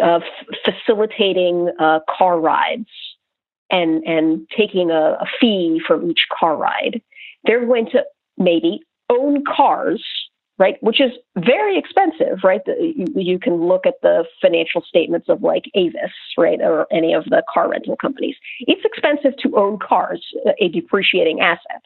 of 0.00 0.22
facilitating 0.64 1.72
uh, 1.80 2.00
car 2.08 2.38
rides 2.38 2.88
and 3.70 4.02
and 4.04 4.46
taking 4.56 4.90
a, 4.90 5.18
a 5.20 5.26
fee 5.40 5.80
from 5.86 6.10
each 6.10 6.26
car 6.38 6.56
ride, 6.56 7.02
they're 7.44 7.66
going 7.66 7.86
to 7.86 8.04
maybe 8.38 8.80
own 9.10 9.44
cars 9.44 10.02
right? 10.62 10.76
Which 10.80 11.00
is 11.00 11.10
very 11.36 11.76
expensive, 11.76 12.38
right? 12.44 12.60
You, 12.78 13.06
you, 13.16 13.38
can 13.40 13.54
look 13.54 13.84
at 13.84 13.94
the 14.00 14.24
financial 14.40 14.80
statements 14.86 15.28
of 15.28 15.42
like 15.42 15.64
Avis, 15.74 16.12
right, 16.38 16.60
or 16.60 16.86
any 16.92 17.14
of 17.14 17.24
the 17.24 17.42
car 17.52 17.68
rental 17.68 17.96
companies. 17.96 18.36
It's 18.60 18.82
expensive 18.84 19.36
to 19.42 19.56
own 19.56 19.80
cars, 19.80 20.24
a 20.60 20.68
depreciating 20.68 21.40
asset. 21.40 21.82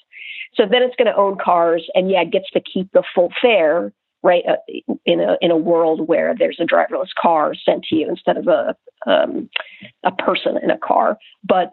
So 0.56 0.64
then 0.70 0.82
it's 0.82 0.94
going 0.96 1.10
to 1.10 1.16
own 1.16 1.38
cars, 1.42 1.88
and 1.94 2.10
yeah, 2.10 2.20
it 2.20 2.32
gets 2.32 2.50
to 2.50 2.60
keep 2.60 2.92
the 2.92 3.02
full 3.14 3.32
fare, 3.40 3.94
right? 4.22 4.42
Uh, 4.46 4.56
in 5.06 5.20
a 5.20 5.38
in 5.40 5.50
a 5.50 5.56
world 5.56 6.06
where 6.06 6.34
there's 6.38 6.58
a 6.60 6.64
driverless 6.64 7.14
car 7.18 7.54
sent 7.54 7.82
to 7.84 7.96
you 7.96 8.10
instead 8.10 8.36
of 8.36 8.46
a 8.46 8.76
um, 9.06 9.48
a 10.04 10.12
person 10.12 10.58
in 10.62 10.70
a 10.70 10.78
car. 10.78 11.16
But 11.42 11.70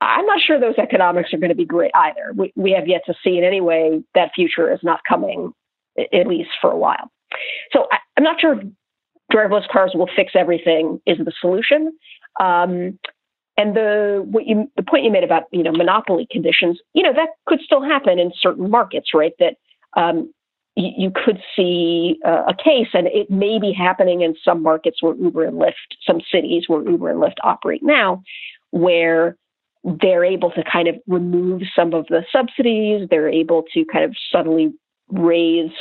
I'm 0.00 0.26
not 0.26 0.40
sure 0.44 0.58
those 0.58 0.78
economics 0.78 1.32
are 1.32 1.38
going 1.38 1.50
to 1.50 1.56
be 1.56 1.64
great 1.64 1.92
either. 1.94 2.32
We, 2.34 2.52
we 2.56 2.72
have 2.72 2.88
yet 2.88 3.02
to 3.06 3.14
see 3.22 3.38
in 3.38 3.44
any 3.44 3.60
way 3.60 4.02
that 4.16 4.32
future 4.34 4.72
is 4.72 4.80
not 4.82 5.00
coming, 5.08 5.52
at 5.98 6.26
least 6.26 6.50
for 6.60 6.70
a 6.70 6.76
while. 6.76 7.10
So 7.72 7.86
I, 7.90 7.98
am 8.16 8.24
not 8.24 8.40
sure 8.40 8.60
driverless 9.32 9.68
cars 9.68 9.92
will 9.94 10.08
fix 10.14 10.32
everything 10.34 11.00
is 11.06 11.18
the 11.18 11.32
solution. 11.40 11.92
Um, 12.40 12.98
and 13.58 13.74
the 13.74 14.22
what 14.30 14.46
you 14.46 14.70
the 14.76 14.82
point 14.82 15.04
you 15.04 15.10
made 15.10 15.24
about 15.24 15.44
you 15.50 15.62
know 15.62 15.72
monopoly 15.72 16.26
conditions, 16.30 16.78
you 16.92 17.02
know 17.02 17.14
that 17.14 17.30
could 17.46 17.60
still 17.60 17.82
happen 17.82 18.18
in 18.18 18.30
certain 18.38 18.70
markets, 18.70 19.08
right? 19.14 19.32
That 19.38 19.54
um, 19.96 20.30
you, 20.76 21.10
could 21.10 21.40
see 21.56 22.18
uh, 22.24 22.42
a 22.48 22.54
case, 22.54 22.88
and 22.92 23.06
it 23.06 23.30
may 23.30 23.58
be 23.58 23.72
happening 23.72 24.20
in 24.20 24.34
some 24.44 24.62
markets 24.62 25.02
where 25.02 25.14
Uber 25.16 25.44
and 25.44 25.58
Lyft, 25.58 25.72
some 26.06 26.20
cities 26.30 26.64
where 26.66 26.86
Uber 26.86 27.10
and 27.10 27.20
Lyft 27.20 27.36
operate 27.42 27.82
now, 27.82 28.22
where 28.72 29.36
they're 29.84 30.24
able 30.24 30.50
to 30.50 30.62
kind 30.70 30.86
of 30.86 30.96
remove 31.06 31.62
some 31.74 31.94
of 31.94 32.06
the 32.08 32.24
subsidies. 32.30 33.08
They're 33.08 33.28
able 33.28 33.64
to 33.72 33.84
kind 33.90 34.04
of 34.04 34.14
suddenly 34.30 34.74
raise 35.10 35.72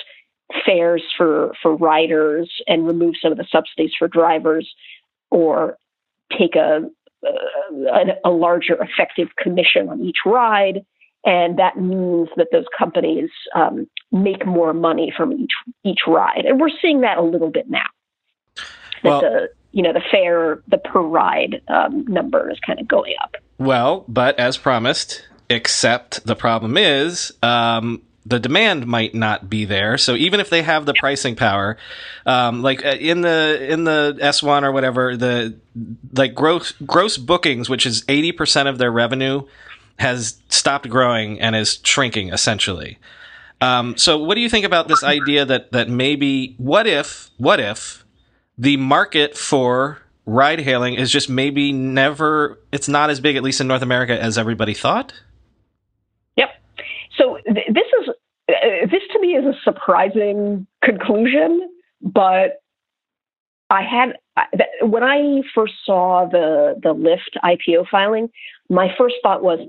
fares 0.65 1.03
for 1.17 1.53
for 1.62 1.75
riders 1.75 2.51
and 2.67 2.88
remove 2.88 3.15
some 3.22 3.32
of 3.32 3.38
the 3.38 3.48
subsidies 3.51 3.91
for 3.98 4.08
drivers, 4.08 4.72
or 5.32 5.77
take 6.38 6.55
a 6.55 6.89
a, 7.24 8.29
a 8.29 8.29
larger 8.29 8.77
effective 8.82 9.29
commission 9.38 9.89
on 9.89 10.01
each 10.01 10.20
ride. 10.25 10.86
And 11.25 11.58
that 11.58 11.77
means 11.77 12.29
that 12.38 12.50
those 12.51 12.65
companies 12.77 13.32
um, 13.55 13.88
make 14.12 14.46
more 14.46 14.74
money 14.74 15.12
from 15.15 15.34
each 15.34 15.53
each 15.84 16.01
ride, 16.08 16.46
and 16.46 16.60
we're 16.60 16.70
seeing 16.82 17.01
that 17.01 17.17
a 17.17 17.24
little 17.24 17.50
bit 17.50 17.67
now. 17.67 17.86
That 18.55 19.10
well, 19.10 19.22
the 19.22 19.48
you 19.72 19.82
know 19.82 19.91
the 19.91 20.03
fare, 20.12 20.62
the 20.67 20.77
per 20.77 21.01
ride 21.01 21.62
um, 21.67 22.05
number 22.08 22.51
is 22.51 22.60
kind 22.65 22.79
of 22.79 22.88
going 22.88 23.15
up. 23.24 23.36
Well, 23.58 24.05
but 24.08 24.39
as 24.39 24.58
promised, 24.58 25.27
except 25.50 26.27
the 26.27 26.36
problem 26.36 26.77
is 26.77 27.32
um, 27.41 28.03
the 28.25 28.39
demand 28.39 28.88
might 28.88 29.13
not 29.13 29.50
be 29.50 29.65
there. 29.65 29.98
So 29.98 30.15
even 30.15 30.39
if 30.39 30.50
they 30.50 30.63
have 30.63 30.86
the 30.86 30.94
pricing 30.94 31.36
power, 31.36 31.77
um, 32.25 32.63
like 32.63 32.84
uh, 32.84 32.98
in 33.00 33.22
the 33.22 33.67
in 33.70 33.84
the 33.84 34.17
S 34.20 34.41
one 34.41 34.63
or 34.63 34.72
whatever, 34.72 35.15
the 35.15 35.55
like 36.13 36.34
gross 36.34 36.72
gross 36.86 37.17
bookings, 37.17 37.70
which 37.70 37.86
is 37.86 38.03
eighty 38.08 38.32
percent 38.32 38.67
of 38.67 38.77
their 38.77 38.91
revenue, 38.91 39.44
has 40.00 40.41
stopped 40.50 40.89
growing 40.89 41.39
and 41.39 41.55
is 41.55 41.79
shrinking 41.84 42.29
essentially. 42.34 42.98
Um, 43.62 43.96
so 43.96 44.17
what 44.17 44.36
do 44.36 44.41
you 44.41 44.50
think 44.50 44.65
about 44.65 44.88
this 44.88 45.03
idea 45.03 45.46
that 45.46 45.72
that 45.72 45.89
maybe 45.89 46.55
what 46.58 46.88
if 46.88 47.29
what 47.38 47.60
if 47.60 48.03
the 48.58 48.77
market 48.77 49.38
for 49.38 50.01
ride 50.25 50.60
hailing 50.60 50.96
is 50.96 51.12
just 51.12 51.29
maybe 51.29 51.72
never 51.72 52.60
it's 52.72 52.88
not 52.88 53.10
as 53.10 53.20
big 53.20 53.36
at 53.36 53.44
least 53.44 53.62
in 53.62 53.67
North 53.67 53.82
America 53.82 54.22
as 54.22 54.38
everybody 54.38 54.74
thought? 54.74 55.13
Yep. 56.36 56.50
So 57.17 57.38
th- 57.46 57.67
this 57.70 57.88
is 57.94 57.94
this 58.91 59.03
to 59.11 59.19
me 59.19 59.35
is 59.35 59.45
a 59.45 59.59
surprising 59.63 60.67
conclusion, 60.83 61.69
but 62.01 62.61
I 63.69 63.83
had 63.83 64.17
when 64.81 65.03
I 65.03 65.41
first 65.53 65.73
saw 65.85 66.27
the 66.29 66.75
the 66.81 66.93
Lyft 66.93 67.39
IPO 67.43 67.87
filing, 67.89 68.29
my 68.69 68.93
first 68.97 69.15
thought 69.23 69.43
was, 69.43 69.59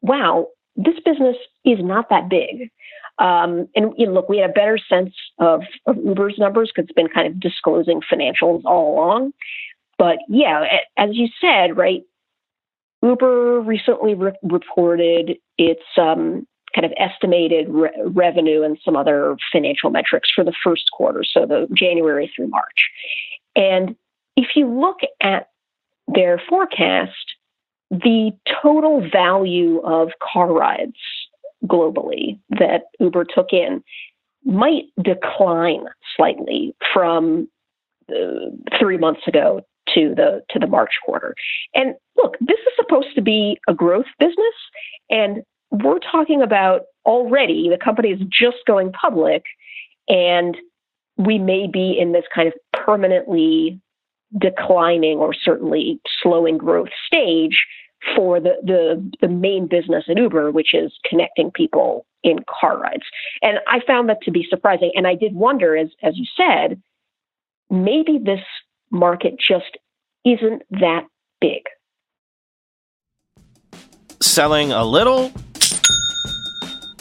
"Wow, 0.00 0.48
this 0.76 0.98
business 1.04 1.36
is 1.64 1.78
not 1.80 2.08
that 2.10 2.28
big." 2.28 2.70
Um, 3.18 3.68
and 3.76 3.92
you 3.96 4.06
know, 4.06 4.12
look, 4.12 4.28
we 4.28 4.38
had 4.38 4.50
a 4.50 4.52
better 4.52 4.78
sense 4.78 5.14
of, 5.38 5.62
of 5.86 5.96
Uber's 5.96 6.38
numbers 6.38 6.72
because 6.74 6.88
it's 6.88 6.94
been 6.94 7.08
kind 7.08 7.26
of 7.26 7.40
disclosing 7.40 8.00
financials 8.00 8.62
all 8.64 8.94
along. 8.94 9.32
But 9.98 10.18
yeah, 10.28 10.64
as 10.96 11.10
you 11.12 11.28
said, 11.40 11.76
right, 11.76 12.02
Uber 13.02 13.60
recently 13.60 14.14
re- 14.14 14.38
reported 14.42 15.36
its 15.58 15.82
um, 15.98 16.46
kind 16.74 16.84
of 16.84 16.92
estimated 16.96 17.68
re- 17.68 17.90
revenue 18.06 18.62
and 18.62 18.78
some 18.84 18.96
other 18.96 19.36
financial 19.52 19.90
metrics 19.90 20.30
for 20.34 20.44
the 20.44 20.54
first 20.64 20.90
quarter, 20.92 21.22
so 21.24 21.46
the 21.46 21.68
January 21.74 22.32
through 22.34 22.48
March. 22.48 22.88
And 23.54 23.94
if 24.36 24.56
you 24.56 24.66
look 24.66 24.98
at 25.20 25.48
their 26.08 26.40
forecast, 26.48 27.34
the 27.90 28.32
total 28.62 29.06
value 29.10 29.80
of 29.80 30.10
car 30.32 30.52
rides 30.52 30.96
globally 31.66 32.38
that 32.50 32.84
Uber 32.98 33.24
took 33.24 33.52
in 33.52 33.84
might 34.44 34.84
decline 35.02 35.84
slightly 36.16 36.74
from 36.92 37.48
uh, 38.10 38.50
three 38.78 38.96
months 38.96 39.20
ago 39.28 39.60
to 39.94 40.14
the 40.14 40.42
to 40.50 40.58
the 40.58 40.66
March 40.66 40.92
quarter. 41.04 41.34
And 41.74 41.94
look, 42.16 42.36
this 42.40 42.58
is 42.58 42.72
supposed 42.76 43.14
to 43.14 43.22
be 43.22 43.58
a 43.68 43.74
growth 43.74 44.06
business, 44.18 44.54
and 45.10 45.42
we're 45.72 45.98
talking 45.98 46.42
about 46.42 46.82
already 47.06 47.68
the 47.68 47.82
company 47.82 48.10
is 48.10 48.20
just 48.20 48.58
going 48.66 48.92
public 48.92 49.42
and 50.06 50.56
we 51.16 51.38
may 51.38 51.66
be 51.66 51.96
in 51.98 52.12
this 52.12 52.24
kind 52.34 52.46
of 52.46 52.54
permanently 52.72 53.80
declining 54.38 55.18
or 55.18 55.34
certainly 55.34 56.00
slowing 56.22 56.58
growth 56.58 56.88
stage 57.06 57.64
for 58.16 58.40
the, 58.40 58.54
the, 58.62 59.12
the 59.20 59.28
main 59.28 59.66
business 59.66 60.04
at 60.08 60.16
Uber, 60.16 60.50
which 60.50 60.74
is 60.74 60.92
connecting 61.08 61.50
people 61.50 62.06
in 62.22 62.38
car 62.48 62.78
rides. 62.78 63.04
And 63.42 63.58
I 63.66 63.80
found 63.86 64.08
that 64.08 64.22
to 64.22 64.30
be 64.30 64.46
surprising. 64.48 64.90
And 64.94 65.06
I 65.06 65.14
did 65.14 65.34
wonder, 65.34 65.76
as, 65.76 65.88
as 66.02 66.14
you 66.16 66.26
said, 66.36 66.80
maybe 67.70 68.18
this 68.18 68.40
market 68.90 69.34
just 69.38 69.78
isn't 70.24 70.62
that 70.70 71.06
big. 71.40 71.62
Selling 74.20 74.72
a 74.72 74.84
little 74.84 75.32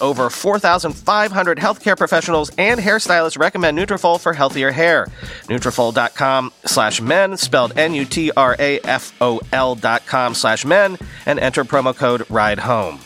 over 0.00 0.30
4,500 0.30 1.58
healthcare 1.58 1.96
professionals 1.96 2.50
and 2.58 2.80
hairstylists 2.80 3.38
recommend 3.38 3.78
Nutrafol 3.78 4.20
for 4.20 4.32
healthier 4.32 4.70
hair. 4.70 5.06
Nutrafol.com 5.44 6.52
slash 6.64 7.00
men, 7.00 7.36
spelled 7.36 7.76
N-U-T-R-A-F-O-L 7.78 9.74
dot 9.76 10.06
com 10.06 10.34
slash 10.34 10.64
men, 10.64 10.98
and 11.26 11.38
enter 11.38 11.64
promo 11.64 11.96
code 11.96 12.28
RIDE 12.30 12.58
HOME. 12.60 13.00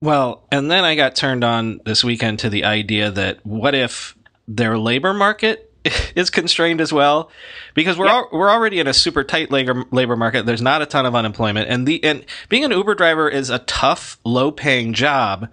Well, 0.00 0.46
and 0.52 0.70
then 0.70 0.84
I 0.84 0.96
got 0.96 1.16
turned 1.16 1.44
on 1.44 1.80
this 1.86 2.04
weekend 2.04 2.40
to 2.40 2.50
the 2.50 2.64
idea 2.64 3.10
that 3.10 3.44
what 3.46 3.74
if 3.74 4.14
their 4.46 4.76
labor 4.76 5.14
market 5.14 5.73
is 6.14 6.30
constrained 6.30 6.80
as 6.80 6.92
well 6.92 7.30
because 7.74 7.98
we're 7.98 8.06
yep. 8.06 8.14
al- 8.14 8.28
we're 8.32 8.50
already 8.50 8.80
in 8.80 8.86
a 8.86 8.94
super 8.94 9.24
tight 9.24 9.50
labor 9.50 9.84
labor 9.90 10.16
market. 10.16 10.46
There's 10.46 10.62
not 10.62 10.82
a 10.82 10.86
ton 10.86 11.06
of 11.06 11.14
unemployment, 11.14 11.68
and 11.68 11.86
the 11.86 12.02
and 12.04 12.24
being 12.48 12.64
an 12.64 12.70
Uber 12.70 12.94
driver 12.94 13.28
is 13.28 13.50
a 13.50 13.58
tough, 13.60 14.18
low 14.24 14.50
paying 14.50 14.92
job. 14.92 15.48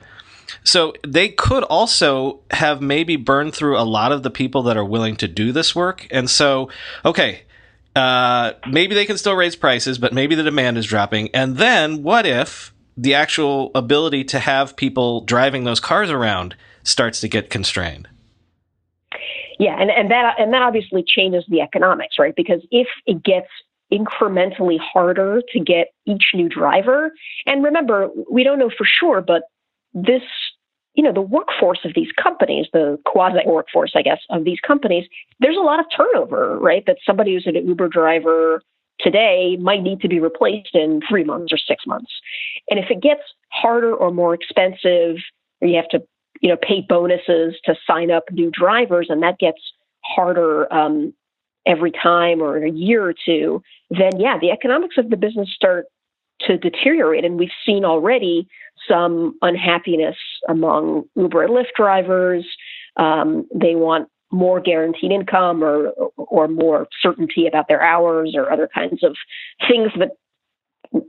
So 0.64 0.94
they 1.08 1.30
could 1.30 1.64
also 1.64 2.42
have 2.52 2.82
maybe 2.82 3.16
burned 3.16 3.54
through 3.54 3.78
a 3.78 3.84
lot 3.84 4.12
of 4.12 4.22
the 4.22 4.30
people 4.30 4.64
that 4.64 4.78
are 4.78 4.86
willing 4.86 5.16
to 5.18 5.28
do 5.28 5.52
this 5.52 5.76
work, 5.76 6.08
and 6.12 6.30
so 6.30 6.70
okay. 7.06 7.44
Uh, 7.94 8.54
maybe 8.70 8.96
they 8.96 9.06
can 9.06 9.18
still 9.18 9.36
raise 9.36 9.58
prices, 9.58 9.98
but 9.98 10.14
maybe 10.14 10.34
the 10.34 10.44
demand 10.44 10.78
is 10.78 10.86
dropping. 10.86 11.28
And 11.36 11.58
then 11.58 12.04
what 12.04 12.26
if 12.26 12.72
the 12.98 13.14
actual 13.14 13.72
ability 13.74 14.24
to 14.26 14.40
have 14.40 14.76
people 14.76 15.22
driving 15.22 15.64
those 15.64 15.80
cars 15.80 16.10
around 16.10 16.56
starts 16.84 17.22
to 17.22 17.28
get 17.28 17.50
constrained. 17.50 18.08
Yeah, 19.62 19.80
and, 19.80 19.92
and 19.92 20.10
that 20.10 20.40
and 20.40 20.52
that 20.54 20.64
obviously 20.64 21.04
changes 21.08 21.46
the 21.48 21.62
economics, 21.62 22.16
right? 22.18 22.34
Because 22.36 22.66
if 22.72 22.88
it 23.06 23.24
gets 23.24 23.46
incrementally 23.94 24.80
harder 24.80 25.44
to 25.54 25.60
get 25.60 25.90
each 26.08 26.32
new 26.34 26.50
driver, 26.50 27.12
and 27.46 27.64
remember, 27.64 28.10
we 28.32 28.44
don't 28.44 28.58
know 28.58 28.72
for 28.76 28.86
sure, 28.86 29.22
but 29.22 29.44
this, 29.94 30.24
you 30.96 31.04
know, 31.04 31.14
the 31.14 31.22
workforce 31.22 31.82
of 31.86 31.92
these 31.94 32.12
companies, 32.14 32.66
the 32.74 32.98
quasi 33.06 33.42
workforce, 33.46 33.92
I 33.94 34.02
guess, 34.02 34.18
of 34.32 34.46
these 34.46 34.60
companies, 34.66 35.06
there's 35.40 35.58
a 35.58 35.60
lot 35.60 35.80
of 35.80 35.86
turnover, 35.96 36.58
right? 36.58 36.84
That 36.88 36.98
somebody 37.06 37.36
who's 37.36 37.46
an 37.46 37.56
Uber 37.56 37.90
driver 37.90 38.64
today 39.00 39.58
might 39.62 39.84
need 39.84 40.02
to 40.02 40.08
be 40.08 40.20
replaced 40.20 40.74
in 40.74 41.02
three 41.08 41.24
months 41.24 41.54
or 41.54 41.60
six 41.60 41.86
months. 41.86 42.12
And 42.72 42.80
if 42.80 42.90
it 42.90 43.00
gets 43.00 43.22
harder 43.50 43.94
or 43.94 44.10
more 44.10 44.34
expensive, 44.34 45.18
or 45.62 45.68
you 45.68 45.76
have 45.76 45.90
to, 45.90 46.02
you 46.40 46.50
know, 46.50 46.58
pay 46.58 46.82
bonuses 46.88 47.56
to 47.66 47.76
sign 47.86 48.12
up 48.12 48.24
new 48.32 48.50
drivers, 48.52 49.08
and 49.10 49.22
that 49.24 49.40
gets 49.40 49.60
harder 50.04 50.72
um, 50.74 51.14
every 51.66 51.92
time 51.92 52.42
or 52.42 52.58
a 52.58 52.72
year 52.72 53.04
or 53.06 53.14
two, 53.14 53.62
then 53.90 54.20
yeah, 54.20 54.38
the 54.40 54.52
economics 54.52 54.98
of 54.98 55.10
the 55.10 55.18
business 55.18 55.50
start 55.54 55.86
to 56.42 56.58
deteriorate. 56.58 57.24
And 57.24 57.38
we've 57.38 57.50
seen 57.66 57.86
already 57.86 58.48
some 58.88 59.38
unhappiness 59.42 60.16
among 60.50 61.04
Uber 61.16 61.44
and 61.44 61.54
Lyft 61.54 61.74
drivers. 61.76 62.46
Um, 62.98 63.48
they 63.54 63.76
want 63.76 64.10
more 64.32 64.60
guaranteed 64.60 65.12
income 65.12 65.64
or 65.64 65.90
or 66.18 66.48
more 66.48 66.88
certainty 67.02 67.48
about 67.48 67.68
their 67.68 67.82
hours 67.82 68.34
or 68.36 68.52
other 68.52 68.70
kinds 68.74 69.04
of 69.04 69.16
things 69.68 69.92
that 70.00 70.12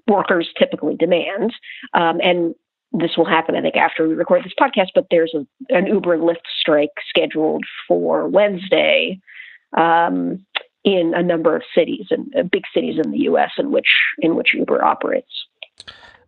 workers 0.07 0.49
typically 0.59 0.97
demand. 0.97 1.53
Um, 1.94 2.20
and 2.23 2.55
this 2.92 3.12
will 3.16 3.24
happen, 3.24 3.57
I 3.57 3.61
think, 3.61 3.76
after 3.76 4.07
we 4.07 4.14
record 4.14 4.44
this 4.44 4.52
podcast. 4.59 4.88
But 4.94 5.07
there's 5.11 5.35
a, 5.35 5.46
an 5.74 5.87
Uber 5.87 6.14
and 6.14 6.22
Lyft 6.22 6.46
strike 6.61 6.90
scheduled 7.09 7.64
for 7.88 8.28
Wednesday 8.28 9.20
um, 9.76 10.44
in 10.85 11.12
a 11.14 11.22
number 11.22 11.57
of 11.57 11.62
cities 11.74 12.07
and 12.11 12.33
uh, 12.38 12.42
big 12.42 12.64
cities 12.74 12.96
in 13.02 13.11
the 13.11 13.18
U.S. 13.20 13.50
in 13.59 13.70
which 13.70 13.88
in 14.18 14.37
which 14.37 14.48
Uber 14.55 14.85
operates. 14.85 15.31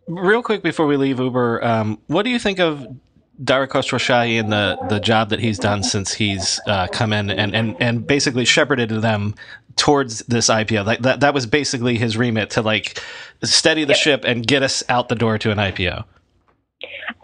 Real 0.07 0.43
quick 0.43 0.63
before 0.63 0.87
we 0.87 0.97
leave 0.97 1.19
Uber, 1.19 1.65
um, 1.65 1.99
what 2.09 2.25
do 2.25 2.31
you 2.31 2.39
think 2.39 2.61
of 2.61 2.87
Dara 3.43 3.67
Khosrowshahi 3.67 4.39
and 4.39 4.53
the 4.53 4.79
the 4.89 5.01
job 5.01 5.31
that 5.31 5.41
he's 5.41 5.59
done 5.59 5.83
since 5.83 6.13
he's 6.15 6.61
uh, 6.69 6.87
come 6.89 7.13
in 7.13 7.31
and, 7.31 7.55
and 7.55 7.77
and 7.81 8.07
basically 8.07 8.45
shepherded 8.45 8.91
them 8.91 9.35
towards 9.77 10.21
this 10.21 10.49
IPO. 10.49 10.87
Like 10.87 11.01
that 11.01 11.21
that 11.21 11.35
was 11.35 11.47
basically 11.47 11.99
his 11.99 12.17
remit 12.17 12.51
to 12.51 12.63
like 12.63 13.03
steady 13.43 13.85
the 13.85 13.93
yep. 13.93 13.99
ship 13.99 14.25
and 14.25 14.47
get 14.47 14.63
us 14.63 14.85
out 14.89 15.09
the 15.09 15.17
door 15.17 15.39
to 15.39 15.51
an 15.51 15.59
IPO. 15.59 16.05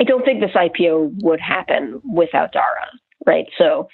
I 0.00 0.04
don't 0.04 0.24
think 0.24 0.40
this 0.40 0.52
IPO 0.52 1.22
would 1.22 1.40
happen 1.40 2.00
without 2.04 2.52
Dara, 2.52 2.86
right? 3.26 3.46
So 3.58 3.88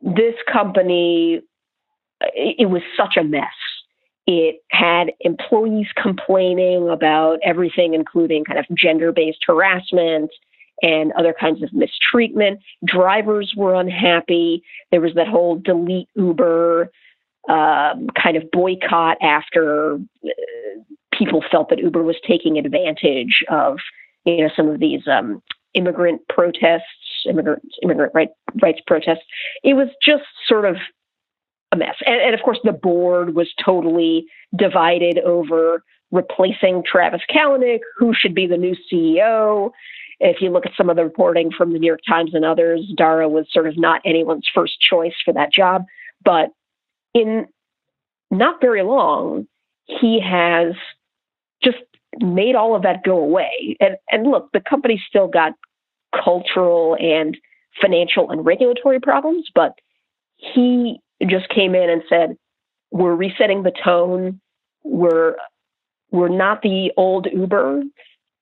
this 0.00 0.34
company 0.50 1.42
it 2.34 2.68
was 2.68 2.82
such 2.96 3.16
a 3.16 3.24
mess. 3.24 3.46
It 4.26 4.62
had 4.70 5.12
employees 5.20 5.86
complaining 6.00 6.88
about 6.88 7.38
everything, 7.42 7.94
including 7.94 8.44
kind 8.44 8.58
of 8.58 8.66
gender 8.76 9.12
based 9.12 9.40
harassment 9.46 10.30
and 10.82 11.12
other 11.12 11.34
kinds 11.38 11.62
of 11.62 11.72
mistreatment. 11.72 12.60
Drivers 12.84 13.52
were 13.56 13.74
unhappy. 13.74 14.62
There 14.90 15.00
was 15.00 15.14
that 15.14 15.28
whole 15.28 15.56
delete 15.56 16.08
Uber 16.14 16.90
um, 17.48 18.08
kind 18.10 18.36
of 18.36 18.50
boycott 18.50 19.16
after 19.22 19.94
uh, 20.24 20.28
people 21.12 21.42
felt 21.50 21.70
that 21.70 21.78
Uber 21.78 22.02
was 22.02 22.16
taking 22.26 22.58
advantage 22.58 23.42
of 23.50 23.78
you 24.24 24.42
know 24.42 24.50
some 24.54 24.68
of 24.68 24.80
these 24.80 25.06
um, 25.06 25.42
immigrant 25.74 26.20
protests, 26.28 27.26
immigrant 27.26 27.62
immigrant 27.82 28.12
right, 28.14 28.30
rights 28.62 28.80
protests. 28.86 29.24
It 29.62 29.74
was 29.74 29.88
just 30.04 30.24
sort 30.46 30.64
of 30.64 30.76
a 31.72 31.76
mess, 31.76 31.96
and, 32.06 32.20
and 32.20 32.34
of 32.34 32.40
course 32.42 32.58
the 32.64 32.72
board 32.72 33.34
was 33.34 33.48
totally 33.64 34.26
divided 34.56 35.18
over 35.18 35.84
replacing 36.12 36.82
Travis 36.84 37.22
Kalanick, 37.30 37.80
who 37.96 38.12
should 38.14 38.34
be 38.34 38.46
the 38.46 38.56
new 38.56 38.74
CEO. 38.90 39.70
If 40.18 40.42
you 40.42 40.50
look 40.50 40.66
at 40.66 40.72
some 40.76 40.90
of 40.90 40.96
the 40.96 41.04
reporting 41.04 41.50
from 41.56 41.72
the 41.72 41.78
New 41.78 41.86
York 41.86 42.00
Times 42.06 42.34
and 42.34 42.44
others, 42.44 42.80
Dara 42.96 43.28
was 43.28 43.46
sort 43.50 43.66
of 43.66 43.78
not 43.78 44.02
anyone's 44.04 44.48
first 44.54 44.74
choice 44.80 45.14
for 45.24 45.32
that 45.34 45.52
job. 45.52 45.84
But 46.24 46.50
in 47.14 47.46
not 48.30 48.60
very 48.60 48.82
long, 48.82 49.46
he 49.86 50.20
has 50.20 50.74
just 51.62 51.78
made 52.18 52.54
all 52.54 52.74
of 52.74 52.82
that 52.82 53.04
go 53.04 53.18
away. 53.18 53.76
And, 53.80 53.96
and 54.10 54.30
look, 54.30 54.50
the 54.52 54.60
company 54.60 55.02
still 55.08 55.28
got 55.28 55.52
cultural 56.12 56.96
and 57.00 57.36
financial 57.80 58.30
and 58.30 58.44
regulatory 58.44 59.00
problems, 59.00 59.48
but 59.54 59.74
he 60.36 61.00
just 61.26 61.48
came 61.50 61.74
in 61.74 61.88
and 61.90 62.02
said, 62.08 62.36
"We're 62.90 63.14
resetting 63.14 63.62
the 63.62 63.72
tone. 63.84 64.40
We're 64.82 65.36
we're 66.10 66.28
not 66.28 66.62
the 66.62 66.92
old 66.96 67.28
Uber 67.32 67.82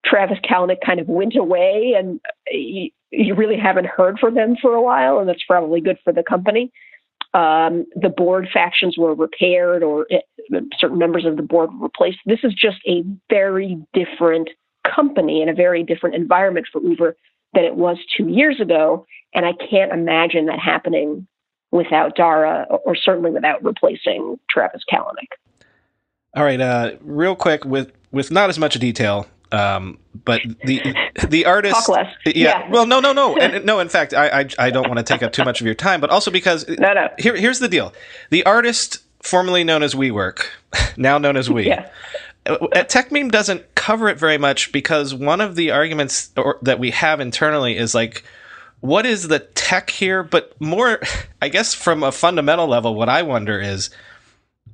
Travis 0.05 0.39
Kalanick 0.49 0.79
kind 0.85 1.01
of 1.01 1.09
went 1.09 1.37
away, 1.37 1.95
and 1.97 2.21
you, 2.51 2.91
you, 3.11 3.35
really 3.35 3.59
haven't 3.59 3.87
heard 3.87 4.19
from 4.19 4.37
him 4.37 4.57
for 4.61 4.75
a 4.75 4.83
while, 4.83 5.19
and 5.19 5.29
that's 5.29 5.45
probably 5.47 5.81
good 5.81 5.99
for 6.05 6.13
the 6.13 6.23
company. 6.23 6.73
Um, 7.35 7.85
the 7.95 8.09
board 8.09 8.49
factions 8.53 8.97
were 8.97 9.15
repaired, 9.15 9.83
or 9.83 10.07
it, 10.09 10.25
certain 10.79 10.99
members 10.99 11.25
of 11.27 11.37
the 11.37 11.43
board 11.43 11.71
were 11.73 11.87
replaced. 11.87 12.19
This 12.25 12.41
is 12.43 12.55
just 12.55 12.79
a 12.87 13.05
very 13.29 13.79
different 13.93 14.49
company 14.85 15.43
and 15.43 15.51
a 15.51 15.55
very 15.55 15.83
different 15.83 16.17
environment 16.17 16.67
for 16.73 16.81
Uber 16.83 17.17
than 17.55 17.65
it 17.65 17.77
was 17.77 17.99
two 18.17 18.29
years 18.29 18.61
ago, 18.61 19.07
and 19.35 19.45
I 19.45 19.53
can't 19.71 19.93
imagine 19.93 20.47
that 20.47 20.59
happening 20.59 21.27
without 21.71 22.17
Dara, 22.17 22.67
or 22.85 22.97
certainly 22.97 23.31
without 23.31 23.63
replacing 23.63 24.39
Travis 24.51 24.83
Kalanick. 24.91 25.37
All 26.35 26.45
right, 26.45 26.61
uh, 26.61 26.93
real 27.01 27.37
quick 27.37 27.65
with 27.65 27.93
with 28.11 28.31
not 28.31 28.49
as 28.49 28.59
much 28.59 28.75
detail 28.79 29.27
um, 29.53 29.99
but 30.25 30.41
the 30.65 30.95
the 31.29 31.47
artist, 31.47 31.89
yeah, 31.89 32.33
yeah, 32.35 32.71
Well, 32.71 32.87
no, 32.87 33.01
no, 33.01 33.13
no, 33.13 33.37
and, 33.41 33.65
no. 33.65 33.81
In 33.81 33.89
fact, 33.89 34.15
I, 34.15 34.41
I, 34.41 34.49
I 34.59 34.71
don't 34.71 34.89
want 34.89 34.99
to 34.99 35.03
take 35.03 35.23
up 35.23 35.33
too 35.33 35.45
much 35.45 35.61
of 35.61 35.67
your 35.67 35.75
time, 35.75 36.01
but 36.01 36.11
also 36.11 36.31
because 36.31 36.69
no, 36.79 36.93
no. 36.93 37.09
Here, 37.19 37.37
here's 37.37 37.59
the 37.59 37.69
deal: 37.69 37.93
the 38.31 38.45
artist, 38.45 39.03
formerly 39.23 39.65
known 39.65 39.83
as 39.83 39.95
WeWork, 39.95 40.47
now 40.97 41.19
known 41.19 41.37
as 41.37 41.51
We, 41.51 41.67
yeah. 41.67 41.89
Uh, 42.47 42.57
doesn't 43.29 43.75
cover 43.75 44.09
it 44.09 44.19
very 44.19 44.39
much 44.39 44.73
because 44.73 45.15
one 45.15 45.41
of 45.41 45.55
the 45.55 45.71
arguments 45.71 46.31
or, 46.37 46.59
that 46.63 46.79
we 46.79 46.91
have 46.93 47.21
internally 47.21 47.77
is 47.77 47.95
like, 47.95 48.25
what 48.81 49.05
is 49.05 49.29
the 49.29 49.41
tech 49.41 49.91
here? 49.91 50.23
But 50.23 50.59
more, 50.59 51.01
I 51.43 51.51
guess, 51.51 51.75
from 51.75 52.03
a 52.03 52.13
fundamental 52.13 52.67
level, 52.67 52.95
what 52.95 53.11
I 53.11 53.21
wonder 53.23 53.61
is 53.61 53.91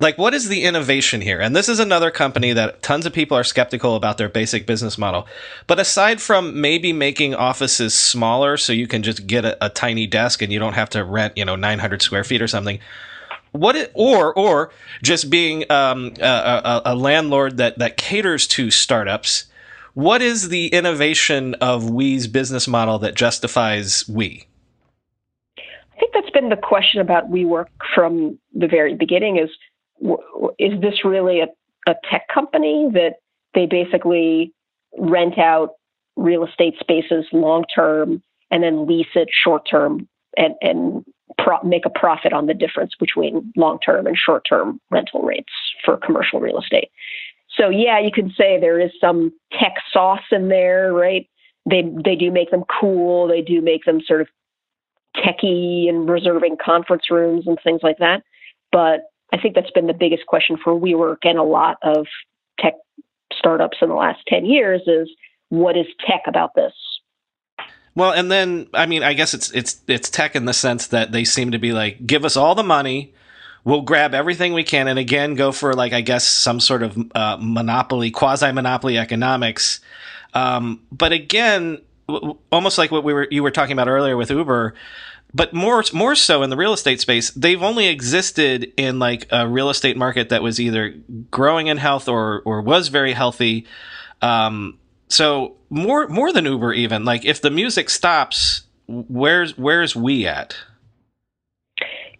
like 0.00 0.18
what 0.18 0.34
is 0.34 0.48
the 0.48 0.64
innovation 0.64 1.20
here 1.20 1.40
and 1.40 1.54
this 1.54 1.68
is 1.68 1.78
another 1.78 2.10
company 2.10 2.52
that 2.52 2.82
tons 2.82 3.06
of 3.06 3.12
people 3.12 3.36
are 3.36 3.44
skeptical 3.44 3.96
about 3.96 4.18
their 4.18 4.28
basic 4.28 4.66
business 4.66 4.98
model 4.98 5.26
but 5.66 5.78
aside 5.78 6.20
from 6.20 6.60
maybe 6.60 6.92
making 6.92 7.34
offices 7.34 7.94
smaller 7.94 8.56
so 8.56 8.72
you 8.72 8.86
can 8.86 9.02
just 9.02 9.26
get 9.26 9.44
a, 9.44 9.64
a 9.64 9.68
tiny 9.68 10.06
desk 10.06 10.42
and 10.42 10.52
you 10.52 10.58
don't 10.58 10.74
have 10.74 10.90
to 10.90 11.04
rent 11.04 11.36
you 11.36 11.44
know 11.44 11.56
900 11.56 12.02
square 12.02 12.24
feet 12.24 12.42
or 12.42 12.48
something 12.48 12.78
what 13.52 13.76
it, 13.76 13.92
or 13.94 14.34
or 14.34 14.70
just 15.02 15.30
being 15.30 15.70
um, 15.70 16.12
a, 16.20 16.24
a, 16.24 16.82
a 16.86 16.94
landlord 16.94 17.56
that 17.58 17.78
that 17.78 17.96
caters 17.96 18.48
to 18.48 18.70
startups 18.70 19.46
what 19.94 20.22
is 20.22 20.48
the 20.48 20.66
innovation 20.68 21.54
of 21.54 21.88
We's 21.88 22.26
business 22.26 22.66
model 22.66 22.98
that 22.98 23.14
justifies 23.14 24.06
We? 24.08 24.46
I 25.56 26.00
think 26.00 26.12
that's 26.12 26.30
been 26.30 26.48
the 26.48 26.56
question 26.56 27.00
about 27.00 27.30
WeWork 27.30 27.68
from 27.94 28.36
the 28.52 28.66
very 28.66 28.96
beginning 28.96 29.38
is 29.38 29.50
is 30.58 30.80
this 30.80 31.04
really 31.04 31.40
a, 31.40 31.46
a 31.86 31.94
tech 32.10 32.28
company 32.32 32.88
that 32.92 33.16
they 33.54 33.66
basically 33.66 34.52
rent 34.98 35.38
out 35.38 35.70
real 36.16 36.44
estate 36.44 36.74
spaces 36.80 37.26
long 37.32 37.64
term 37.74 38.22
and 38.50 38.62
then 38.62 38.86
lease 38.86 39.06
it 39.14 39.28
short 39.32 39.68
term 39.68 40.08
and, 40.36 40.54
and 40.60 41.04
pro- 41.38 41.62
make 41.62 41.86
a 41.86 41.90
profit 41.90 42.32
on 42.32 42.46
the 42.46 42.54
difference 42.54 42.94
between 42.98 43.52
long 43.56 43.78
term 43.84 44.06
and 44.06 44.16
short 44.16 44.44
term 44.48 44.80
rental 44.90 45.22
rates 45.22 45.52
for 45.84 45.96
commercial 45.96 46.40
real 46.40 46.58
estate. 46.58 46.90
So 47.56 47.68
yeah, 47.68 47.98
you 48.00 48.10
could 48.12 48.32
say 48.36 48.58
there 48.58 48.80
is 48.80 48.90
some 49.00 49.32
tech 49.52 49.74
sauce 49.92 50.24
in 50.30 50.48
there, 50.48 50.92
right? 50.92 51.28
They 51.68 51.82
they 52.04 52.16
do 52.16 52.30
make 52.30 52.50
them 52.50 52.64
cool. 52.80 53.28
They 53.28 53.42
do 53.42 53.60
make 53.60 53.84
them 53.84 54.00
sort 54.06 54.20
of 54.20 54.28
techy 55.22 55.86
and 55.88 56.08
reserving 56.08 56.56
conference 56.64 57.10
rooms 57.10 57.46
and 57.46 57.58
things 57.62 57.80
like 57.82 57.98
that. 57.98 58.22
But 58.72 59.02
I 59.32 59.38
think 59.38 59.54
that's 59.54 59.70
been 59.70 59.86
the 59.86 59.94
biggest 59.94 60.26
question 60.26 60.56
for 60.62 60.78
WeWork 60.78 61.18
and 61.22 61.38
a 61.38 61.42
lot 61.42 61.78
of 61.82 62.06
tech 62.60 62.74
startups 63.32 63.78
in 63.82 63.88
the 63.88 63.94
last 63.94 64.20
10 64.28 64.46
years 64.46 64.82
is 64.86 65.10
what 65.48 65.76
is 65.76 65.86
tech 66.06 66.22
about 66.26 66.54
this? 66.54 66.72
Well, 67.96 68.10
and 68.10 68.30
then 68.30 68.68
I 68.74 68.86
mean, 68.86 69.02
I 69.02 69.12
guess 69.12 69.34
it's 69.34 69.52
it's 69.52 69.80
it's 69.86 70.10
tech 70.10 70.34
in 70.34 70.46
the 70.46 70.52
sense 70.52 70.88
that 70.88 71.12
they 71.12 71.24
seem 71.24 71.52
to 71.52 71.58
be 71.58 71.72
like, 71.72 72.04
give 72.04 72.24
us 72.24 72.36
all 72.36 72.54
the 72.56 72.64
money, 72.64 73.14
we'll 73.64 73.82
grab 73.82 74.14
everything 74.14 74.52
we 74.52 74.64
can, 74.64 74.88
and 74.88 74.98
again 74.98 75.34
go 75.34 75.52
for 75.52 75.74
like 75.74 75.92
I 75.92 76.00
guess 76.00 76.26
some 76.26 76.58
sort 76.58 76.82
of 76.82 76.98
uh, 77.14 77.36
monopoly, 77.40 78.10
quasi 78.10 78.50
monopoly 78.52 78.98
economics. 78.98 79.80
Um, 80.34 80.80
but 80.90 81.12
again, 81.12 81.80
w- 82.08 82.36
almost 82.50 82.78
like 82.78 82.90
what 82.90 83.04
we 83.04 83.12
were 83.12 83.28
you 83.30 83.44
were 83.44 83.52
talking 83.52 83.72
about 83.72 83.88
earlier 83.88 84.16
with 84.16 84.30
Uber, 84.30 84.74
but 85.34 85.52
more 85.52 85.82
more 85.92 86.14
so 86.14 86.42
in 86.42 86.50
the 86.50 86.56
real 86.56 86.72
estate 86.72 87.00
space, 87.00 87.30
they've 87.30 87.62
only 87.62 87.88
existed 87.88 88.72
in 88.76 89.00
like 89.00 89.26
a 89.30 89.48
real 89.48 89.68
estate 89.68 89.96
market 89.96 90.28
that 90.28 90.42
was 90.42 90.60
either 90.60 90.94
growing 91.30 91.66
in 91.66 91.76
health 91.76 92.08
or 92.08 92.42
or 92.44 92.62
was 92.62 92.88
very 92.88 93.12
healthy. 93.12 93.66
Um, 94.22 94.78
so 95.08 95.56
more 95.70 96.06
more 96.08 96.32
than 96.32 96.44
Uber, 96.44 96.72
even 96.72 97.04
like 97.04 97.24
if 97.24 97.42
the 97.42 97.50
music 97.50 97.90
stops, 97.90 98.62
where's 98.86 99.58
where's 99.58 99.96
we 99.96 100.26
at? 100.26 100.56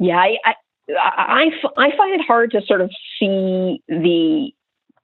Yeah, 0.01 0.17
I, 0.17 0.37
I 0.45 0.55
I, 0.99 1.51
I 1.77 1.97
find 1.97 2.21
it 2.21 2.27
hard 2.27 2.51
to 2.51 2.63
sort 2.67 2.81
of 2.81 2.91
see 3.19 3.81
the 3.89 4.51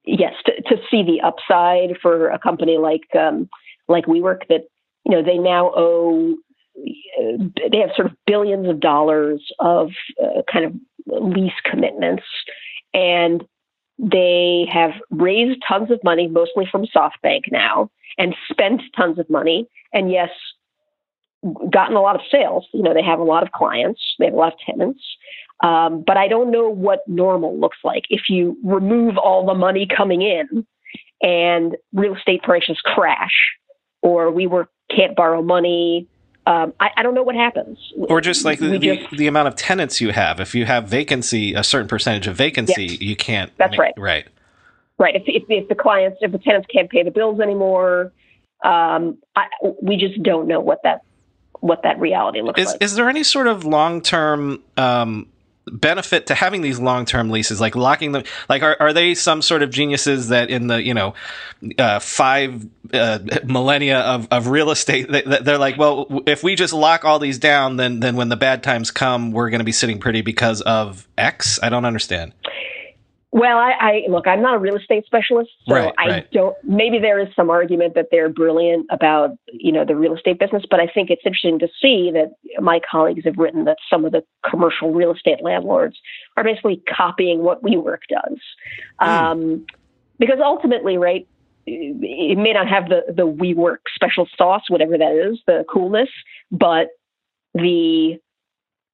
yes 0.05 0.35
to, 0.47 0.63
to 0.63 0.83
see 0.91 1.05
the 1.05 1.21
upside 1.23 1.97
for 2.03 2.29
a 2.31 2.39
company 2.41 2.77
like 2.77 3.15
um, 3.15 3.49
like 3.89 4.07
WeWork 4.07 4.49
that 4.49 4.69
you 5.05 5.13
know 5.13 5.23
they 5.23 5.39
now 5.39 5.73
owe 5.77 6.37
they 7.71 7.79
have 7.79 7.91
sort 7.95 8.11
of 8.11 8.17
billions 8.27 8.69
of 8.69 8.81
dollars 8.81 9.43
of 9.59 9.91
uh, 10.23 10.43
kind 10.51 10.65
of 10.65 10.75
lease 11.07 11.53
commitments, 11.65 12.25
and 12.95 13.45
they 13.99 14.67
have 14.73 14.93
raised 15.11 15.61
tons 15.67 15.91
of 15.91 16.01
money, 16.03 16.27
mostly 16.27 16.67
from 16.71 16.87
SoftBank 16.87 17.43
now, 17.51 17.91
and 18.19 18.35
spent 18.51 18.83
tons 18.97 19.19
of 19.19 19.29
money. 19.29 19.69
And 19.93 20.11
yes, 20.11 20.31
gotten 21.71 21.97
a 21.97 22.01
lot 22.01 22.17
of 22.17 22.23
sales. 22.31 22.67
You 22.73 22.83
know, 22.83 22.95
they 22.95 23.03
have 23.03 23.19
a 23.19 23.25
lot 23.25 23.43
of 23.43 23.53
clients, 23.53 24.01
they 24.19 24.27
have 24.27 24.35
a 24.35 24.39
lot 24.39 24.55
of 24.55 24.59
tenants. 24.65 25.03
Um, 25.63 26.03
but 26.07 26.17
I 26.17 26.29
don't 26.29 26.51
know 26.51 26.69
what 26.69 27.01
normal 27.07 27.59
looks 27.59 27.79
like. 27.85 28.05
If 28.09 28.23
you 28.29 28.57
remove 28.65 29.19
all 29.19 29.45
the 29.47 29.55
money 29.55 29.87
coming 29.87 30.23
in 30.23 30.67
and 31.23 31.77
real 31.93 32.17
estate 32.17 32.43
prices 32.43 32.81
crash, 32.83 33.35
or 34.03 34.31
we 34.31 34.47
were 34.47 34.69
can't 34.95 35.15
borrow 35.15 35.43
money, 35.43 36.09
um, 36.51 36.75
I, 36.81 36.91
I, 36.97 37.03
don't 37.05 37.15
know 37.15 37.23
what 37.23 37.37
happens. 37.37 37.79
Or 37.97 38.21
just 38.21 38.45
like 38.45 38.59
the, 38.59 38.77
just, 38.79 39.17
the, 39.17 39.29
amount 39.29 39.47
of 39.47 39.55
tenants 39.55 40.01
you 40.01 40.11
have. 40.11 40.41
If 40.41 40.53
you 40.53 40.67
have 40.67 40.89
vacancy, 40.89 41.55
a 41.55 41.63
certain 41.63 41.87
percentage 41.87 42.27
of 42.27 42.35
vacancy, 42.35 42.87
yes, 42.87 43.01
you 43.01 43.15
can't. 43.15 43.53
That's 43.57 43.73
make, 43.73 43.79
right. 43.79 43.95
Right. 43.97 44.29
Right. 44.99 45.15
If, 45.15 45.23
if, 45.27 45.45
if, 45.49 45.69
the 45.69 45.77
clients, 45.77 46.19
if 46.21 46.33
the 46.33 46.39
tenants 46.39 46.67
can't 46.73 46.91
pay 46.91 47.05
the 47.05 47.13
bills 47.13 47.39
anymore, 47.39 48.13
um, 48.65 49.19
I, 49.37 49.47
we 49.81 49.97
just 49.97 50.21
don't 50.25 50.49
know 50.49 50.61
what 50.61 50.81
that 50.83 51.03
what 51.61 51.83
that 51.85 52.01
reality 52.01 52.41
looks 52.41 52.61
is, 52.61 52.67
like. 52.67 52.83
Is 52.83 52.97
there 52.97 53.09
any 53.09 53.23
sort 53.23 53.47
of 53.47 53.65
long 53.65 54.01
term 54.01 54.63
um, 54.77 55.29
benefit 55.71 56.27
to 56.27 56.35
having 56.35 56.63
these 56.63 56.79
long-term 56.79 57.31
leases 57.31 57.61
like 57.61 57.77
locking 57.77 58.13
them 58.13 58.23
like 58.49 58.63
are, 58.63 58.77
are 58.81 58.93
they 58.93 59.15
some 59.15 59.43
sort 59.43 59.63
of 59.63 59.71
geniuses 59.71 60.29
that 60.29 60.51
in 60.51 60.67
the 60.67 60.83
you 60.83 60.95
know 60.95 61.15
uh, 61.79 61.99
five 61.99 62.67
uh, 62.93 63.19
millennia 63.45 64.01
of, 64.01 64.27
of 64.31 64.49
real 64.49 64.71
estate 64.71 65.11
they, 65.11 65.23
they're 65.23 65.59
like 65.59 65.77
well 65.79 66.23
if 66.27 66.43
we 66.43 66.55
just 66.55 66.73
lock 66.73 67.05
all 67.05 67.19
these 67.19 67.39
down 67.39 67.77
then 67.77 68.01
then 68.01 68.17
when 68.17 68.29
the 68.29 68.37
bad 68.37 68.63
times 68.63 68.91
come 68.91 69.31
we're 69.31 69.51
going 69.51 69.61
to 69.61 69.65
be 69.65 69.73
sitting 69.73 69.99
pretty 69.99 70.23
because 70.23 70.61
of 70.63 71.07
x? 71.17 71.59
I 71.63 71.69
don't 71.69 71.85
understand 71.85 72.33
well, 73.33 73.59
I, 73.59 73.73
I, 73.81 74.03
look. 74.09 74.27
I'm 74.27 74.43
not 74.43 74.57
a 74.57 74.59
real 74.59 74.77
estate 74.77 75.07
specialist, 75.07 75.51
so 75.69 75.75
right, 75.77 75.95
I 75.99 76.09
right. 76.09 76.31
don't. 76.33 76.57
Maybe 76.65 76.99
there 76.99 77.21
is 77.21 77.29
some 77.37 77.49
argument 77.49 77.95
that 77.95 78.07
they're 78.11 78.29
brilliant 78.29 78.87
about 78.91 79.31
you 79.53 79.71
know 79.71 79.85
the 79.85 79.95
real 79.95 80.17
estate 80.17 80.41
business, 80.41 80.65
but 80.69 80.81
I 80.81 80.89
think 80.89 81.11
it's 81.11 81.23
interesting 81.25 81.61
to 81.61 81.69
see 81.81 82.11
that 82.13 82.33
my 82.61 82.81
colleagues 82.91 83.25
have 83.25 83.37
written 83.39 83.67
that 83.67 83.77
some 83.89 84.05
of 84.05 84.11
the 84.11 84.25
commercial 84.49 84.93
real 84.93 85.13
estate 85.13 85.43
landlords 85.43 85.97
are 86.37 86.43
basically 86.43 86.83
copying 86.93 87.45
what 87.45 87.63
WeWork 87.63 88.01
does, 88.09 88.39
mm. 89.01 89.07
um, 89.07 89.65
because 90.19 90.39
ultimately, 90.43 90.97
right, 90.97 91.29
it 91.67 92.37
may 92.37 92.53
not 92.53 92.67
have 92.67 92.89
the 92.89 93.03
the 93.15 93.29
WeWork 93.29 93.79
special 93.95 94.27
sauce, 94.37 94.63
whatever 94.69 94.99
that 94.99 95.13
is, 95.13 95.39
the 95.47 95.65
coolness, 95.73 96.11
but 96.51 96.89
the 97.55 98.19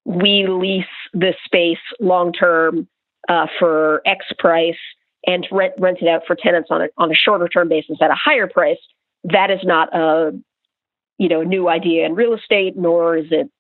we 0.04 0.46
lease 0.46 0.84
this 1.14 1.36
space 1.46 1.78
long 2.00 2.34
term 2.34 2.86
uh, 3.28 3.46
for 3.58 4.02
X 4.06 4.24
price 4.38 4.76
and 5.26 5.46
rent, 5.50 5.74
rent 5.78 5.98
it 6.00 6.08
out 6.08 6.22
for 6.26 6.36
tenants 6.36 6.68
on 6.70 6.82
a, 6.82 6.88
on 6.98 7.10
a 7.10 7.14
shorter 7.14 7.48
term 7.48 7.68
basis 7.68 7.98
at 8.00 8.10
a 8.10 8.14
higher 8.14 8.46
price, 8.46 8.78
that 9.24 9.50
is 9.50 9.60
not 9.64 9.94
a 9.94 10.32
you 11.18 11.28
know 11.28 11.42
new 11.42 11.68
idea 11.68 12.06
in 12.06 12.14
real 12.14 12.34
estate, 12.34 12.76
nor 12.76 13.16
is 13.16 13.26
it 13.30 13.50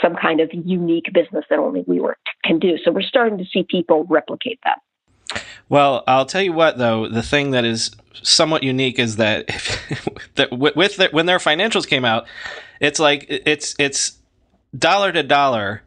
some 0.00 0.14
kind 0.16 0.40
of 0.40 0.50
unique 0.52 1.12
business 1.12 1.44
that 1.50 1.58
only 1.58 1.82
WeWork 1.82 2.14
can 2.44 2.58
do. 2.58 2.78
So 2.82 2.90
we're 2.90 3.02
starting 3.02 3.38
to 3.38 3.44
see 3.44 3.64
people 3.68 4.04
replicate 4.08 4.58
that. 4.64 4.78
Well, 5.68 6.04
I'll 6.06 6.26
tell 6.26 6.42
you 6.42 6.52
what, 6.52 6.78
though, 6.78 7.08
the 7.08 7.22
thing 7.22 7.50
that 7.52 7.64
is 7.64 7.90
somewhat 8.22 8.62
unique 8.62 8.98
is 8.98 9.16
that, 9.16 9.46
if, 9.48 10.08
that 10.34 10.52
with 10.52 10.96
the, 10.96 11.08
when 11.12 11.26
their 11.26 11.38
financials 11.38 11.86
came 11.86 12.04
out, 12.04 12.26
it's 12.80 12.98
like 12.98 13.26
it's 13.28 13.74
it's 13.78 14.18
dollar 14.76 15.12
to 15.12 15.22
dollar 15.22 15.82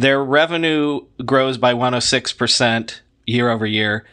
their 0.00 0.22
revenue 0.24 1.00
grows 1.24 1.58
by 1.58 1.74
106% 1.74 3.00
year 3.26 3.50
over 3.50 3.66
year 3.66 4.04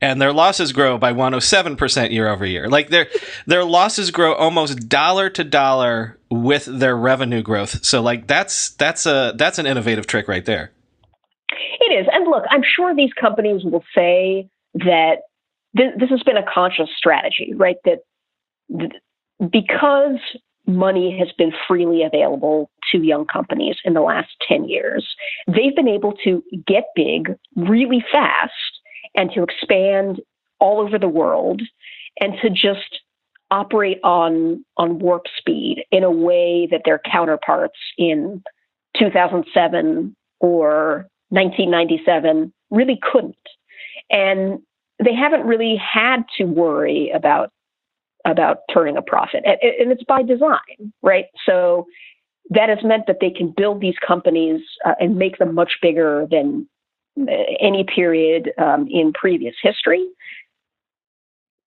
and 0.00 0.20
their 0.20 0.32
losses 0.32 0.72
grow 0.72 0.98
by 0.98 1.12
107% 1.12 2.10
year 2.10 2.28
over 2.28 2.44
year. 2.44 2.68
Like 2.68 2.90
their 2.90 3.08
their 3.46 3.64
losses 3.64 4.10
grow 4.10 4.34
almost 4.34 4.88
dollar 4.88 5.30
to 5.30 5.44
dollar 5.44 6.18
with 6.30 6.66
their 6.66 6.96
revenue 6.96 7.42
growth. 7.42 7.84
So 7.84 8.02
like 8.02 8.26
that's 8.26 8.70
that's 8.70 9.06
a 9.06 9.32
that's 9.36 9.58
an 9.58 9.66
innovative 9.66 10.06
trick 10.06 10.28
right 10.28 10.44
there. 10.44 10.72
It 11.80 11.92
is. 11.92 12.06
And 12.12 12.26
look, 12.26 12.44
I'm 12.50 12.62
sure 12.62 12.94
these 12.94 13.12
companies 13.18 13.62
will 13.64 13.84
say 13.94 14.48
that 14.74 15.18
th- 15.76 15.94
this 15.98 16.10
has 16.10 16.22
been 16.24 16.36
a 16.36 16.44
conscious 16.52 16.88
strategy, 16.96 17.54
right? 17.54 17.76
That 17.84 18.00
th- 18.76 18.92
because 19.50 20.18
money 20.66 21.16
has 21.18 21.28
been 21.38 21.52
freely 21.66 22.02
available 22.02 22.70
to 22.92 23.02
young 23.02 23.26
companies 23.26 23.76
in 23.84 23.94
the 23.94 24.00
last 24.00 24.28
10 24.48 24.68
years. 24.68 25.06
They've 25.46 25.74
been 25.74 25.88
able 25.88 26.12
to 26.24 26.42
get 26.66 26.84
big 26.94 27.34
really 27.54 28.04
fast 28.12 28.52
and 29.14 29.30
to 29.34 29.42
expand 29.42 30.20
all 30.58 30.80
over 30.80 30.98
the 30.98 31.08
world 31.08 31.62
and 32.20 32.34
to 32.42 32.50
just 32.50 33.00
operate 33.50 34.00
on 34.02 34.64
on 34.76 34.98
warp 34.98 35.26
speed 35.38 35.84
in 35.92 36.02
a 36.02 36.10
way 36.10 36.66
that 36.70 36.82
their 36.84 37.00
counterparts 37.10 37.78
in 37.96 38.42
2007 38.98 40.16
or 40.40 41.06
1997 41.28 42.52
really 42.70 42.98
couldn't. 43.00 43.36
And 44.10 44.60
they 45.04 45.14
haven't 45.14 45.46
really 45.46 45.76
had 45.76 46.24
to 46.38 46.44
worry 46.44 47.10
about 47.14 47.50
about 48.26 48.58
turning 48.72 48.96
a 48.96 49.02
profit. 49.02 49.44
And, 49.44 49.92
it's 49.92 50.04
by 50.04 50.22
design, 50.22 50.92
right? 51.02 51.26
So 51.46 51.86
that 52.50 52.68
has 52.68 52.78
meant 52.82 53.06
that 53.06 53.18
they 53.20 53.30
can 53.30 53.54
build 53.56 53.80
these 53.80 53.94
companies 54.06 54.60
uh, 54.84 54.94
and 55.00 55.16
make 55.16 55.38
them 55.38 55.54
much 55.54 55.72
bigger 55.80 56.26
than 56.30 56.68
uh, 57.20 57.32
any 57.60 57.84
period 57.84 58.50
um, 58.58 58.88
in 58.90 59.12
previous 59.12 59.54
history. 59.62 60.06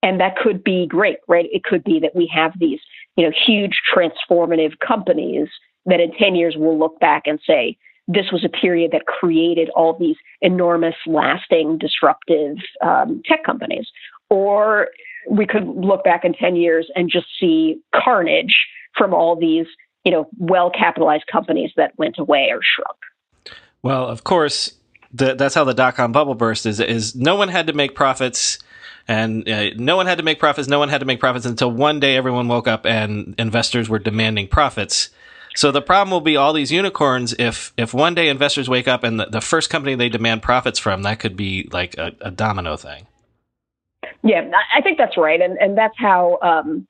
And 0.04 0.20
that 0.20 0.38
could 0.38 0.64
be 0.64 0.86
great, 0.88 1.18
right? 1.28 1.48
It 1.52 1.64
could 1.64 1.84
be 1.84 2.00
that 2.00 2.16
we 2.16 2.30
have 2.34 2.54
these, 2.60 2.80
you 3.18 3.26
know, 3.26 3.32
huge 3.46 3.80
transformative 3.94 4.80
companies 4.86 5.48
that 5.86 6.00
in 6.00 6.12
10 6.14 6.36
years 6.36 6.56
we'll 6.58 6.78
look 6.78 7.00
back 7.00 7.24
and 7.26 7.40
say, 7.46 7.78
this 8.08 8.32
was 8.32 8.44
a 8.44 8.50
period 8.50 8.92
that 8.92 9.06
created 9.06 9.70
all 9.76 9.98
these 9.98 10.16
enormous, 10.42 10.96
lasting, 11.06 11.78
disruptive 11.78 12.58
um, 12.82 13.22
tech 13.26 13.44
companies. 13.44 13.88
Or 14.30 14.88
we 15.30 15.46
could 15.46 15.68
look 15.68 16.04
back 16.04 16.26
in 16.26 16.34
10 16.34 16.56
years 16.56 16.90
and 16.96 17.10
just 17.10 17.28
see 17.40 17.82
carnage 17.94 18.56
from 18.98 19.14
all 19.14 19.36
these, 19.36 19.68
you 20.04 20.12
know, 20.12 20.28
well 20.38 20.72
capitalized 20.72 21.26
companies 21.32 21.72
that 21.78 21.94
went 21.98 22.18
away 22.18 22.50
or 22.52 22.60
shrunk. 22.62 22.98
Well, 23.82 24.08
of 24.08 24.24
course, 24.24 24.74
the, 25.14 25.36
that's 25.36 25.56
how 25.56 25.64
the 25.64 25.74
dot 25.74 25.96
com 25.96 26.12
bubble 26.12 26.36
burst 26.36 26.66
is, 26.66 26.80
is 26.80 27.16
no 27.16 27.36
one 27.36 27.50
had 27.50 27.68
to 27.68 27.74
make 27.74 27.96
profits 27.96 28.60
and 29.08 29.48
uh, 29.50 29.72
no 29.76 29.96
one 29.96 30.06
had 30.06 30.20
to 30.20 30.24
make 30.24 30.40
profits. 30.40 30.68
No 30.68 30.80
one 30.80 30.90
had 30.90 31.00
to 31.00 31.06
make 31.06 31.20
profits 31.20 31.46
until 31.46 31.72
one 31.72 32.00
day 32.00 32.16
everyone 32.16 32.48
woke 32.48 32.68
up 32.68 32.86
and 32.86 33.34
investors 33.38 33.90
were 33.90 34.00
demanding 34.00 34.48
profits. 34.48 35.10
So 35.56 35.72
the 35.72 35.82
problem 35.82 36.12
will 36.12 36.22
be 36.22 36.38
all 36.38 36.54
these 36.54 36.72
unicorns. 36.72 37.34
If 37.40 37.74
if 37.76 37.94
one 37.94 38.14
day 38.14 38.30
investors 38.30 38.70
wake 38.70 38.88
up 38.88 39.04
and 39.04 39.20
the, 39.20 39.26
the 39.26 39.42
first 39.42 39.70
company 39.70 39.96
they 39.96 40.10
demand 40.10 40.44
profits 40.44 40.78
from, 40.78 41.02
that 41.04 41.20
could 41.20 41.36
be 41.36 41.68
like 41.72 41.98
a, 41.98 42.14
a 42.22 42.30
domino 42.30 42.78
thing. 42.78 43.08
Yeah, 44.24 44.50
I 44.76 44.82
think 44.82 44.98
that's 44.98 45.18
right, 45.18 45.42
and 45.42 45.58
and 45.58 45.78
that's 45.78 45.96
how 45.98 46.40
um, 46.42 46.88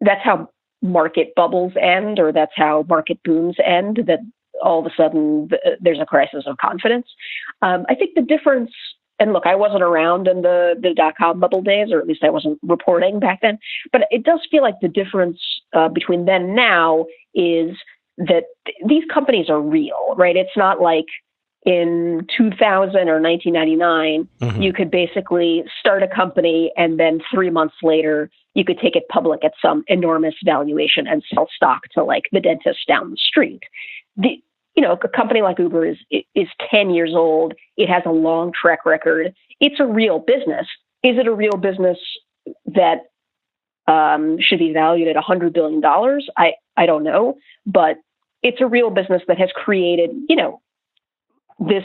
that's 0.00 0.22
how 0.22 0.48
market 0.82 1.32
bubbles 1.36 1.72
end, 1.80 2.18
or 2.18 2.32
that's 2.32 2.52
how 2.56 2.84
market 2.88 3.18
booms 3.24 3.56
end. 3.64 4.00
That 4.06 4.20
all 4.62 4.80
of 4.80 4.86
a 4.86 4.94
sudden 4.96 5.48
there's 5.80 6.00
a 6.00 6.06
crisis 6.06 6.44
of 6.46 6.56
confidence. 6.58 7.06
Um, 7.62 7.84
I 7.88 7.94
think 7.94 8.10
the 8.14 8.22
difference 8.22 8.70
and 9.18 9.32
look, 9.32 9.46
I 9.46 9.54
wasn't 9.54 9.82
around 9.82 10.26
in 10.26 10.42
the 10.42 10.74
the 10.80 10.94
dot 10.94 11.14
com 11.16 11.38
bubble 11.38 11.62
days, 11.62 11.92
or 11.92 12.00
at 12.00 12.06
least 12.06 12.24
I 12.24 12.30
wasn't 12.30 12.58
reporting 12.62 13.20
back 13.20 13.40
then. 13.40 13.58
But 13.92 14.02
it 14.10 14.24
does 14.24 14.40
feel 14.50 14.62
like 14.62 14.80
the 14.82 14.88
difference 14.88 15.40
uh, 15.72 15.88
between 15.88 16.24
then 16.24 16.42
and 16.42 16.56
now 16.56 17.06
is 17.34 17.76
that 18.18 18.44
th- 18.66 18.78
these 18.86 19.04
companies 19.12 19.48
are 19.48 19.60
real, 19.60 20.14
right? 20.16 20.36
It's 20.36 20.56
not 20.56 20.80
like 20.80 21.06
in 21.64 22.26
2000 22.36 23.08
or 23.08 23.20
1999, 23.20 24.28
mm-hmm. 24.40 24.62
you 24.62 24.72
could 24.72 24.90
basically 24.90 25.64
start 25.78 26.02
a 26.02 26.08
company 26.08 26.72
and 26.76 26.98
then 26.98 27.20
three 27.32 27.50
months 27.50 27.76
later, 27.82 28.30
you 28.54 28.64
could 28.64 28.78
take 28.78 28.96
it 28.96 29.04
public 29.08 29.44
at 29.44 29.52
some 29.62 29.84
enormous 29.86 30.34
valuation 30.44 31.06
and 31.06 31.22
sell 31.32 31.48
stock 31.54 31.82
to 31.94 32.02
like 32.02 32.24
the 32.32 32.40
dentist 32.40 32.80
down 32.88 33.10
the 33.10 33.16
street. 33.16 33.62
The, 34.16 34.42
you 34.74 34.82
know, 34.82 34.92
a 34.92 35.08
company 35.08 35.42
like 35.42 35.58
Uber 35.58 35.86
is 35.86 35.98
is 36.34 36.48
10 36.70 36.90
years 36.90 37.12
old. 37.14 37.54
It 37.76 37.88
has 37.88 38.02
a 38.06 38.10
long 38.10 38.52
track 38.52 38.84
record. 38.84 39.32
It's 39.60 39.78
a 39.78 39.86
real 39.86 40.18
business. 40.18 40.66
Is 41.02 41.18
it 41.18 41.26
a 41.26 41.34
real 41.34 41.56
business 41.56 41.98
that 42.66 43.02
um, 43.86 44.38
should 44.40 44.58
be 44.58 44.72
valued 44.72 45.08
at 45.08 45.16
$100 45.16 45.52
billion? 45.52 45.82
I, 46.36 46.52
I 46.76 46.86
don't 46.86 47.04
know. 47.04 47.36
But 47.66 47.96
it's 48.42 48.60
a 48.60 48.66
real 48.66 48.90
business 48.90 49.22
that 49.28 49.38
has 49.38 49.50
created, 49.54 50.10
you 50.28 50.36
know, 50.36 50.60
this 51.68 51.84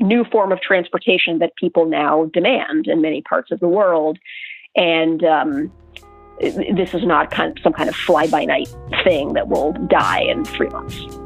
new 0.00 0.24
form 0.24 0.52
of 0.52 0.60
transportation 0.60 1.38
that 1.38 1.54
people 1.56 1.86
now 1.86 2.26
demand 2.32 2.86
in 2.86 3.00
many 3.00 3.22
parts 3.22 3.50
of 3.50 3.60
the 3.60 3.68
world. 3.68 4.18
And 4.76 5.24
um, 5.24 5.72
this 6.40 6.94
is 6.94 7.04
not 7.04 7.30
kind 7.30 7.56
of 7.56 7.62
some 7.62 7.72
kind 7.72 7.88
of 7.88 7.96
fly 7.96 8.28
by 8.28 8.44
night 8.44 8.68
thing 9.02 9.32
that 9.32 9.48
will 9.48 9.72
die 9.88 10.20
in 10.20 10.44
three 10.44 10.68
months. 10.68 11.18